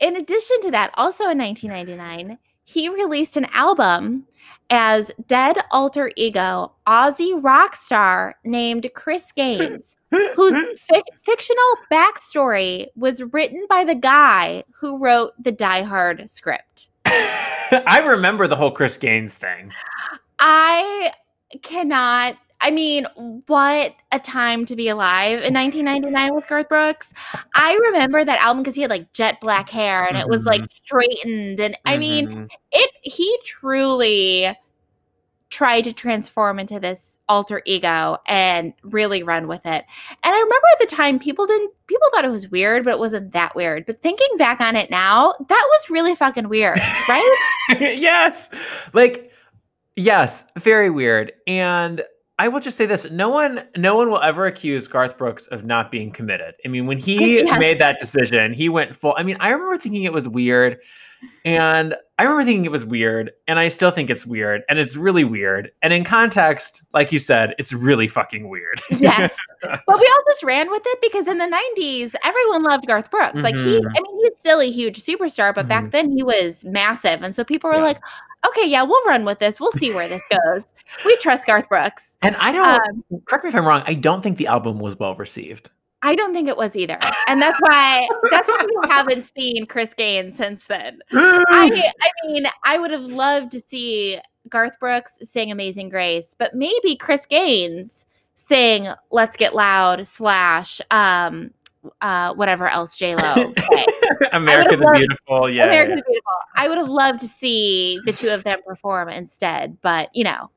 [0.00, 4.26] In addition to that, also in 1999, he released an album
[4.70, 10.52] as dead alter ego Aussie rock star named Chris Gaines, whose
[10.90, 16.88] fic- fictional backstory was written by the guy who wrote the Die Hard script.
[17.06, 19.72] I remember the whole Chris Gaines thing.
[20.38, 21.12] I
[21.62, 23.06] cannot I mean,
[23.46, 27.12] what a time to be alive in 1999 with Garth Brooks.
[27.54, 30.26] I remember that album because he had like jet black hair and mm-hmm.
[30.26, 30.70] it was like mm-hmm.
[30.70, 31.60] straightened.
[31.60, 31.88] And mm-hmm.
[31.88, 32.44] I mean, mm-hmm.
[32.72, 34.56] it, he truly
[35.48, 39.84] tried to transform into this alter ego and really run with it.
[40.24, 42.98] And I remember at the time people didn't people thought it was weird, but it
[42.98, 43.86] wasn't that weird.
[43.86, 46.78] But thinking back on it now, that was really fucking weird,
[47.08, 47.36] right?
[47.80, 48.50] yes.
[48.92, 49.32] Like
[49.96, 51.32] Yes, very weird.
[51.46, 52.02] And
[52.38, 55.64] I will just say this: no one, no one will ever accuse Garth Brooks of
[55.64, 56.54] not being committed.
[56.64, 57.58] I mean, when he Yeah.
[57.58, 59.14] made that decision, he went full.
[59.16, 60.78] I mean, I remember thinking it was weird,
[61.46, 64.96] and I remember thinking it was weird, and I still think it's weird, and it's
[64.96, 65.70] really weird.
[65.82, 68.82] And in context, like you said, it's really fucking weird.
[68.90, 69.34] Yes.
[69.62, 71.46] but we all just ran with it because in the
[71.78, 73.40] 90s, everyone loved Garth Brooks.
[73.40, 73.92] Like he, Mhm.
[73.96, 75.90] I mean, he's still a huge superstar, but back Mhm.
[75.90, 77.22] then he was massive.
[77.22, 77.82] And so people were Yeah.
[77.82, 77.98] like,
[78.48, 79.58] okay, yeah, we'll run with this.
[79.58, 80.62] We'll see where this goes.
[81.04, 82.16] We trust Garth Brooks.
[82.22, 83.04] and I don't.
[83.12, 83.82] Um, correct me if I'm wrong.
[83.86, 85.70] I don't think the album was well received.
[86.02, 86.98] I don't think it was either.
[87.26, 91.00] And that's why that's why we haven't seen Chris Gaines since then.
[91.12, 96.54] I I mean, I would have loved to see Garth Brooks sing Amazing Grace, but
[96.54, 98.06] maybe Chris Gaines
[98.36, 101.50] sing Let's Get Loud slash um
[102.00, 103.52] uh whatever else J Lo.
[104.32, 105.50] America the loved- Beautiful.
[105.50, 105.64] Yeah.
[105.66, 105.96] America yeah.
[105.96, 106.32] the Beautiful.
[106.54, 110.50] I would have loved to see the two of them perform instead, but you know,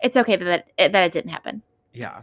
[0.00, 1.62] it's okay that it, that it didn't happen.
[1.92, 2.22] Yeah.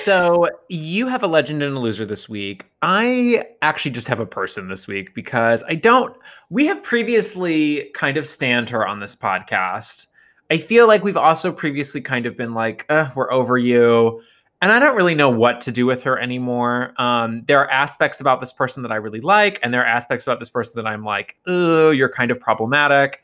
[0.00, 2.66] So you have a legend and a loser this week.
[2.82, 6.16] I actually just have a person this week because I don't.
[6.48, 10.06] We have previously kind of stand her on this podcast.
[10.50, 14.22] I feel like we've also previously kind of been like, uh, we're over you.
[14.62, 16.94] And I don't really know what to do with her anymore.
[16.96, 20.26] Um, there are aspects about this person that I really like, and there are aspects
[20.26, 23.22] about this person that I'm like, oh, you're kind of problematic.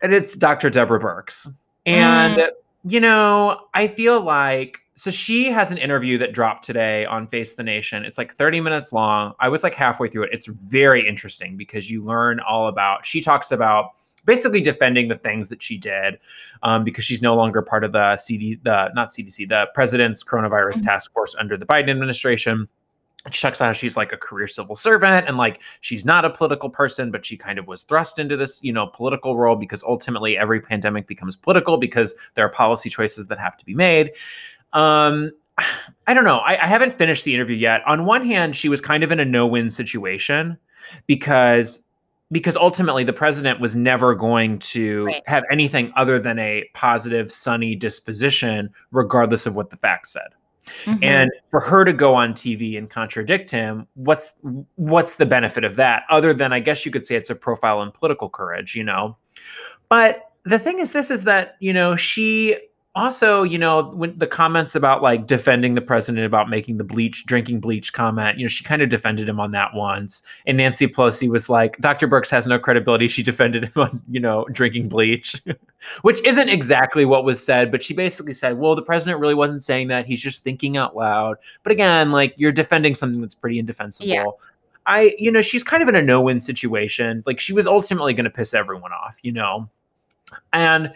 [0.00, 0.70] And it's Dr.
[0.70, 1.52] Deborah Birx.
[1.86, 2.42] And,
[2.84, 7.54] you know, I feel like so she has an interview that dropped today on Face
[7.54, 8.04] the Nation.
[8.04, 9.32] It's like 30 minutes long.
[9.40, 10.30] I was like halfway through it.
[10.32, 13.92] It's very interesting because you learn all about, she talks about
[14.26, 16.18] basically defending the things that she did
[16.62, 20.82] um, because she's no longer part of the CD, the not CDC, the president's coronavirus
[20.82, 20.84] Mhm.
[20.84, 22.68] task force under the Biden administration.
[23.30, 26.30] She talks about how she's like a career civil servant and like she's not a
[26.30, 29.84] political person, but she kind of was thrust into this, you know, political role because
[29.84, 34.12] ultimately every pandemic becomes political because there are policy choices that have to be made.
[34.72, 35.30] Um,
[36.06, 36.38] I don't know.
[36.38, 37.82] I, I haven't finished the interview yet.
[37.86, 40.58] On one hand, she was kind of in a no-win situation
[41.06, 41.82] because
[42.32, 45.22] because ultimately the president was never going to Right.
[45.26, 50.28] have anything other than a positive, sunny disposition, regardless of what the facts said.
[50.84, 50.98] Mhm.
[51.02, 54.32] And for her to go on TV and contradict him, what's
[54.76, 56.04] what's the benefit of that?
[56.10, 59.16] Other than I guess you could say it's a profile in political courage, you know.
[59.88, 62.56] But the thing is this is that, you know, she
[62.94, 67.24] also, you know, when the comments about like defending the president about making the bleach
[67.24, 70.20] drinking bleach comment, you know, she kind of defended him on that once.
[70.46, 72.06] And Nancy Pelosi was like, Dr.
[72.06, 73.08] Brooks has no credibility.
[73.08, 75.40] She defended him on, you know, drinking bleach,
[76.02, 79.62] which isn't exactly what was said, but she basically said, well, the president really wasn't
[79.62, 80.04] saying that.
[80.04, 81.38] He's just thinking out loud.
[81.62, 84.08] But again, like you're defending something that's pretty indefensible.
[84.08, 84.24] Yeah.
[84.84, 87.22] I, you know, she's kind of in a no win situation.
[87.24, 89.70] Like she was ultimately going to piss everyone off, you know?
[90.52, 90.92] And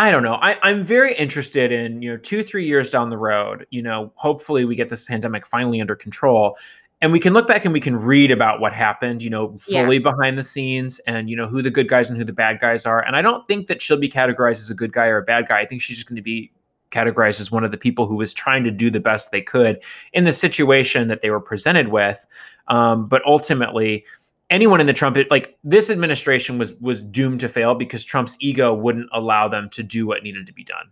[0.00, 0.36] I don't know.
[0.36, 4.10] I, I'm very interested in, you know, two, three years down the road, you know,
[4.14, 6.56] hopefully we get this pandemic finally under control
[7.02, 9.82] and we can look back and we can read about what happened, you know, Yeah.
[9.82, 12.60] fully behind the scenes and, you know, who the good guys and who the bad
[12.60, 13.04] guys are.
[13.04, 15.46] And I don't think that she'll be categorized as a good guy or a bad
[15.48, 15.60] guy.
[15.60, 16.50] I think she's just going to be
[16.90, 19.82] categorized as one of the people who was trying to do the best they could
[20.14, 22.26] in the situation that they were presented with.
[22.68, 24.06] Um, but ultimately,
[24.50, 28.74] anyone in the Trump like this administration was was doomed to fail because Trump's ego
[28.74, 30.90] wouldn't allow them to do what needed to be done.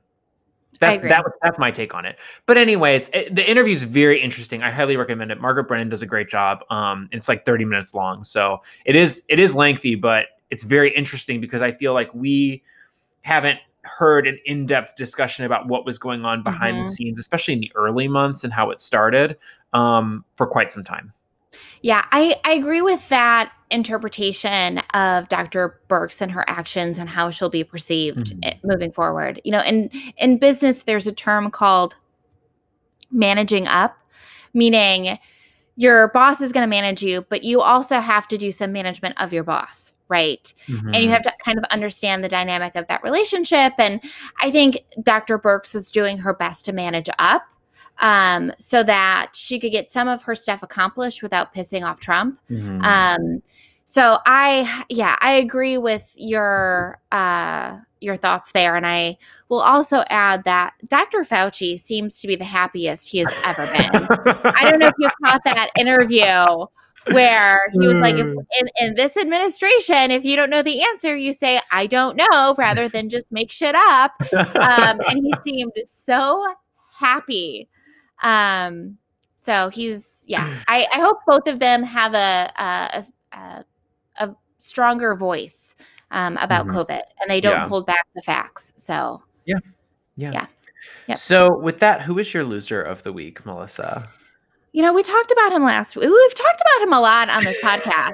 [0.81, 2.19] That's that was that's my take on it.
[2.47, 4.63] But anyways, it, the interview is very interesting.
[4.63, 5.41] I highly recommend it.
[5.41, 6.61] Margaret Brennan does a great job.
[6.71, 10.95] Um, it's like 30 minutes long, so it is it is lengthy, but it's very
[10.95, 12.63] interesting because I feel like we
[13.23, 16.93] haven't heard an in-depth discussion about what was going on behind the Mhm.
[16.93, 19.37] scenes, especially in the early months and how it started,
[19.73, 21.13] um, for quite some time.
[21.83, 25.81] Yeah, I, I agree with that interpretation of Dr.
[25.89, 28.39] Birx and her actions and how she'll be perceived Mhm.
[28.43, 29.41] eh, moving forward.
[29.45, 31.97] You know, in in business, there's a term called
[33.11, 33.97] managing up,
[34.55, 35.19] meaning
[35.77, 39.15] your boss is going to manage you, but you also have to do some management
[39.21, 40.53] of your boss, right?
[40.67, 41.11] and you Mhm.
[41.13, 44.01] have to kind of understand the dynamic of that relationship and
[44.43, 47.43] i think dr birx is doing her best to manage up
[48.01, 52.39] um, so that she could get some of her stuff accomplished without pissing off trump
[52.51, 52.83] Mhm.
[52.85, 53.43] um,
[53.85, 59.17] so i yeah i agree with your uh, your thoughts there and i
[59.49, 64.07] will also add that dr fauci seems to be the happiest he has ever been
[64.57, 66.67] I don't know if you caught that interview
[67.13, 68.47] where he was like, if, Mm.
[68.61, 72.55] in, in this administration, if you don't know the answer, you say, I don't know,
[72.59, 74.13] rather than just make shit up.
[74.33, 76.45] Um, and he seemed so
[76.93, 77.67] happy.
[78.23, 78.99] Um,
[79.37, 83.05] so he's, yeah, I, I hope both of them have a, a,
[83.37, 83.65] a,
[84.19, 85.75] a stronger voice
[86.11, 86.73] um, about Mhm.
[86.75, 87.69] COVID, and they don't Yeah.
[87.69, 88.73] hold back the facts.
[88.77, 89.59] So Yeah.
[90.17, 90.47] Yeah.
[91.07, 91.19] Yep.
[91.19, 94.09] So with that, who is your loser of the week, Melissa?
[94.73, 96.09] you know, we talked about him last week.
[96.09, 98.13] We've talked about him a lot on this podcast.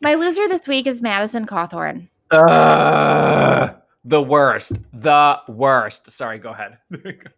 [0.00, 2.08] My loser this week is Madison Cawthorn.
[2.32, 3.74] Ugh,
[4.04, 4.72] the worst.
[4.92, 6.10] The worst.
[6.10, 6.78] Sorry, go ahead.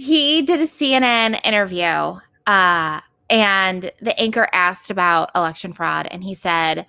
[0.00, 6.32] he did a CNN interview, uh, and the anchor asked about election fraud, and he
[6.32, 6.86] said,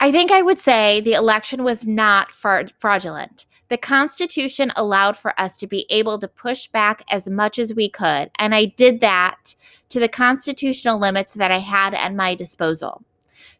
[0.00, 3.46] I think I would say the election was not fra- fraudulent.
[3.68, 7.88] The Constitution allowed for us to be able to push back as much as we
[7.88, 9.54] could, and I did that
[9.88, 13.02] to the constitutional limits that I had at my disposal.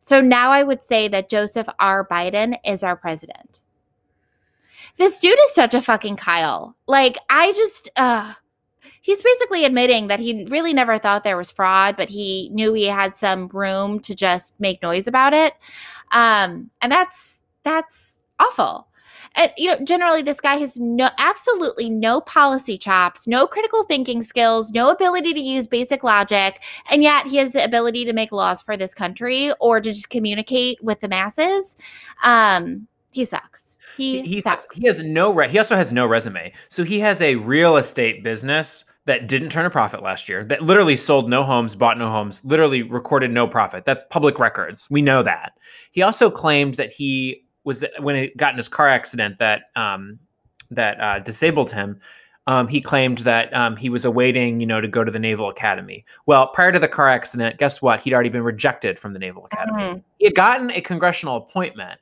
[0.00, 2.06] So now I would say that Joseph R.
[2.06, 3.62] Biden is our president.
[4.96, 6.76] This dude is such a fucking Kyle.
[6.86, 8.34] Like, I just, uh,
[9.04, 12.86] he's basically admitting that he really never thought there was fraud, but he knew he
[12.86, 15.54] had some room to just make noise about it.
[16.12, 18.88] Um, and that's that's awful.
[19.36, 24.22] And you know, generally this guy has no absolutely no policy chops, no critical thinking
[24.22, 28.32] skills, no ability to use basic logic, and yet he has the ability to make
[28.32, 31.76] laws for this country or to just communicate with the masses.
[32.22, 33.76] Um, he sucks.
[33.96, 34.66] He, he sucks.
[34.74, 36.52] he has no re- he also has no resume.
[36.68, 40.42] So he has a real estate business that didn't turn a profit last year.
[40.44, 43.84] That literally sold no homes, bought no homes, literally recorded no profit.
[43.84, 44.88] That's public records.
[44.90, 45.52] We know that.
[45.92, 50.18] He also claimed that he was when he got in his car accident that um,
[50.70, 52.00] that uh, disabled him.
[52.46, 55.48] Um, he claimed that um, he was awaiting, you know, to go to the Naval
[55.48, 56.04] Academy.
[56.26, 58.00] Well, prior to the car accident, guess what?
[58.02, 59.82] He'd already been rejected from the Naval Academy.
[59.82, 60.02] Mhm.
[60.18, 62.00] He had gotten a congressional appointment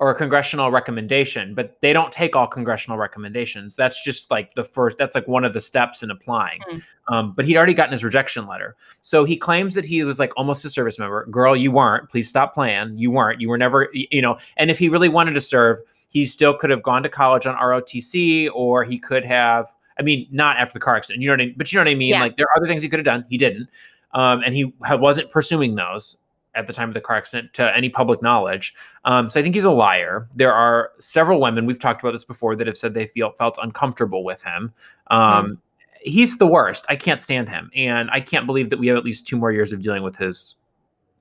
[0.00, 3.74] or a congressional recommendation, but they don't take all congressional recommendations.
[3.74, 6.60] That's just like the first, that's like one of the steps in applying.
[6.70, 6.82] Mm.
[7.08, 8.76] Um, but he'd already gotten his rejection letter.
[9.00, 11.26] So he claims that he was like almost a service member.
[11.26, 12.08] Girl, you weren't.
[12.10, 12.96] Please stop playing.
[12.96, 13.40] You weren't.
[13.40, 15.80] You were never, you know, and if he really wanted to serve,
[16.10, 19.66] he still could have gone to college on ROTC or he could have,
[19.98, 21.54] I mean, not after the car accident, you know what I mean?
[21.56, 22.10] But you know what I mean?
[22.10, 22.20] Yeah.
[22.20, 23.24] Like there are other things he could have done.
[23.28, 23.68] He didn't.
[24.12, 26.18] Um, and he wasn't pursuing those
[26.58, 28.74] at the time of the car accident to any public knowledge.
[29.04, 30.28] Um, so I think he's a liar.
[30.34, 33.58] There are several women we've talked about this before that have said they feel felt
[33.62, 34.72] uncomfortable with him.
[35.06, 35.62] Um,
[36.00, 36.86] He's the worst.
[36.88, 39.50] I can't stand him, and I can't believe that we have at least two more
[39.50, 40.54] years of dealing with his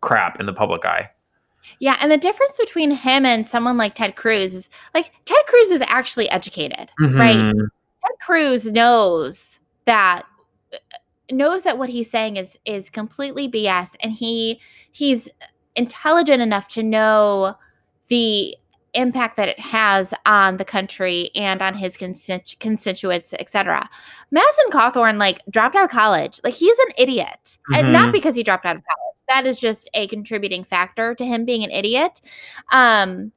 [0.01, 1.09] crap in the public eye.
[1.79, 5.69] Yeah, and the difference between him and someone like Ted Cruz is like Ted Cruz
[5.69, 7.35] is actually educated, right?
[7.35, 7.69] Mhm.
[8.03, 10.23] Ted Cruz knows that
[11.31, 14.59] knows that what he's saying is is completely BS and he
[14.91, 15.27] he's
[15.75, 17.55] intelligent enough to know
[18.07, 18.55] the
[18.93, 23.87] impact that it has on the country and on his constitu- constituents, etc.
[24.31, 26.39] Madison Cawthorn like dropped out of college.
[26.43, 27.57] Like he's an idiot.
[27.75, 28.13] And not Mhm.
[28.13, 29.15] because he dropped out of college.
[29.27, 32.21] That is just a contributing factor to him being an idiot.
[32.71, 33.31] Um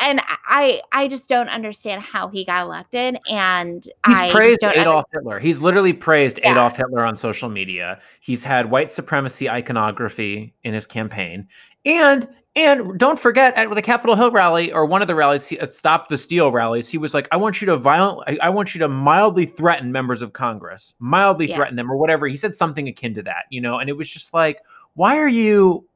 [0.00, 4.70] and I I just don't understand how he got elected and He's I praised don't
[4.70, 5.38] under- Adolf Hitler.
[5.38, 6.52] He's literally praised Yeah.
[6.52, 8.00] Adolf Hitler on social media.
[8.20, 11.46] He's had white supremacy iconography in his campaign,
[11.84, 15.56] and and don't forget at the Capitol Hill rally or one of the rallies, he,
[15.60, 18.46] uh, at Stop the Steal rallies, he was like, "I want you to violent, I,
[18.46, 21.54] I want you to mildly threaten members of Congress, mildly Yeah.
[21.56, 24.10] threaten them, or whatever." He said something akin to that, you know, and it was
[24.10, 24.60] just like,
[24.94, 25.86] why are you,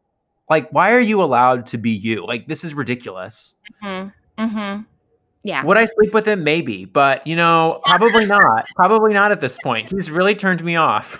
[0.53, 2.27] like, why are you allowed to be you?
[2.27, 3.55] Like, this is ridiculous.
[3.83, 4.13] Mhm.
[4.39, 4.87] Mhm.
[5.45, 5.65] Yeah.
[5.65, 6.45] Would I sleep with him?
[6.45, 8.67] Maybe, but you know, probably not.
[8.77, 9.91] Probably not at this point.
[9.91, 11.19] He's really turned me off.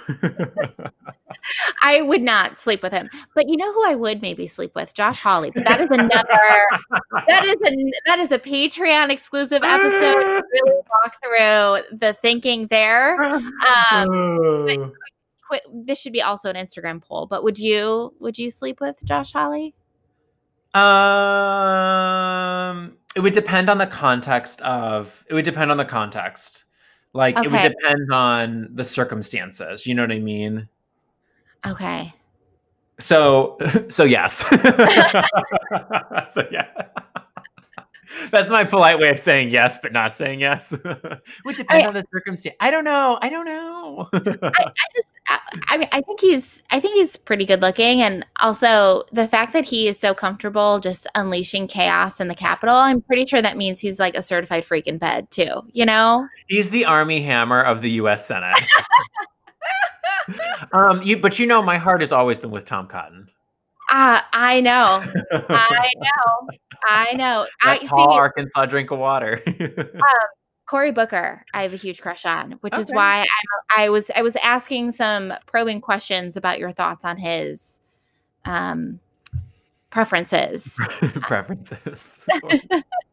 [1.83, 3.09] I would not sleep with him.
[3.35, 4.95] But you know who I would maybe sleep with?
[4.95, 5.51] Josh Hawley.
[5.51, 6.29] But that is another
[7.27, 12.67] that is a that is a Patreon exclusive episode to really walk through the thinking
[12.69, 13.17] there.
[13.93, 14.93] Um,
[15.53, 19.05] Qu- this should be also an Instagram poll, but would you would you sleep with
[19.05, 19.75] Josh Hawley?
[20.75, 20.83] um,
[23.15, 25.25] it would depend on the context of.
[25.29, 26.65] It would depend on the context.
[27.13, 29.87] Like it would depend on the circumstances.
[29.87, 30.67] You know what I mean?
[31.67, 32.15] Okay.
[32.99, 33.59] So,
[33.91, 34.39] so yes.
[36.29, 36.71] so yeah.
[38.31, 40.73] That's my polite way of saying yes, but not saying yes.
[41.45, 42.57] would depend I- on the circumstance.
[42.61, 43.19] I don't know.
[43.23, 44.09] I don't know.
[44.13, 48.03] I, I just I, I mean I think he's I think he's pretty good looking
[48.03, 52.75] and also the fact that he is so comfortable just unleashing chaos in the Capitol,
[52.75, 56.27] I'm pretty sure that means he's like a certified freak in bed too, you know?
[56.49, 58.27] He's the Armie Hammer of the U.S.
[58.27, 58.57] Senate.
[60.73, 63.29] um, you, but you know, my heart has always been with Tom Cotton.
[63.91, 65.03] Uh, I know.
[65.33, 66.49] I know.
[66.85, 67.47] I know.
[67.63, 69.43] I that tall see Arkansas drink of water.
[70.67, 73.27] Cory Booker, I have a huge crush on, which is why
[73.77, 77.81] I, I was I was asking some probing questions about your thoughts on his
[78.47, 78.99] um
[79.93, 80.77] preferences.
[81.21, 82.25] preferences.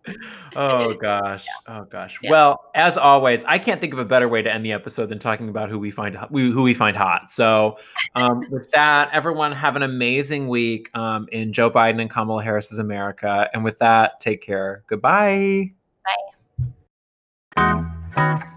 [0.56, 1.46] oh gosh.
[1.68, 2.18] Oh gosh.
[2.24, 2.32] Yeah.
[2.32, 5.20] Well, as always, I can't think of a better way to end the episode than
[5.20, 7.30] talking about who we find who we find hot.
[7.30, 7.78] So,
[8.16, 12.80] um, with that, everyone have an amazing week um, in Joe Biden and Kamala Harris's
[12.80, 13.48] America.
[13.54, 14.84] And with that, take care.
[14.88, 15.74] Goodbye.
[17.56, 18.50] Bye.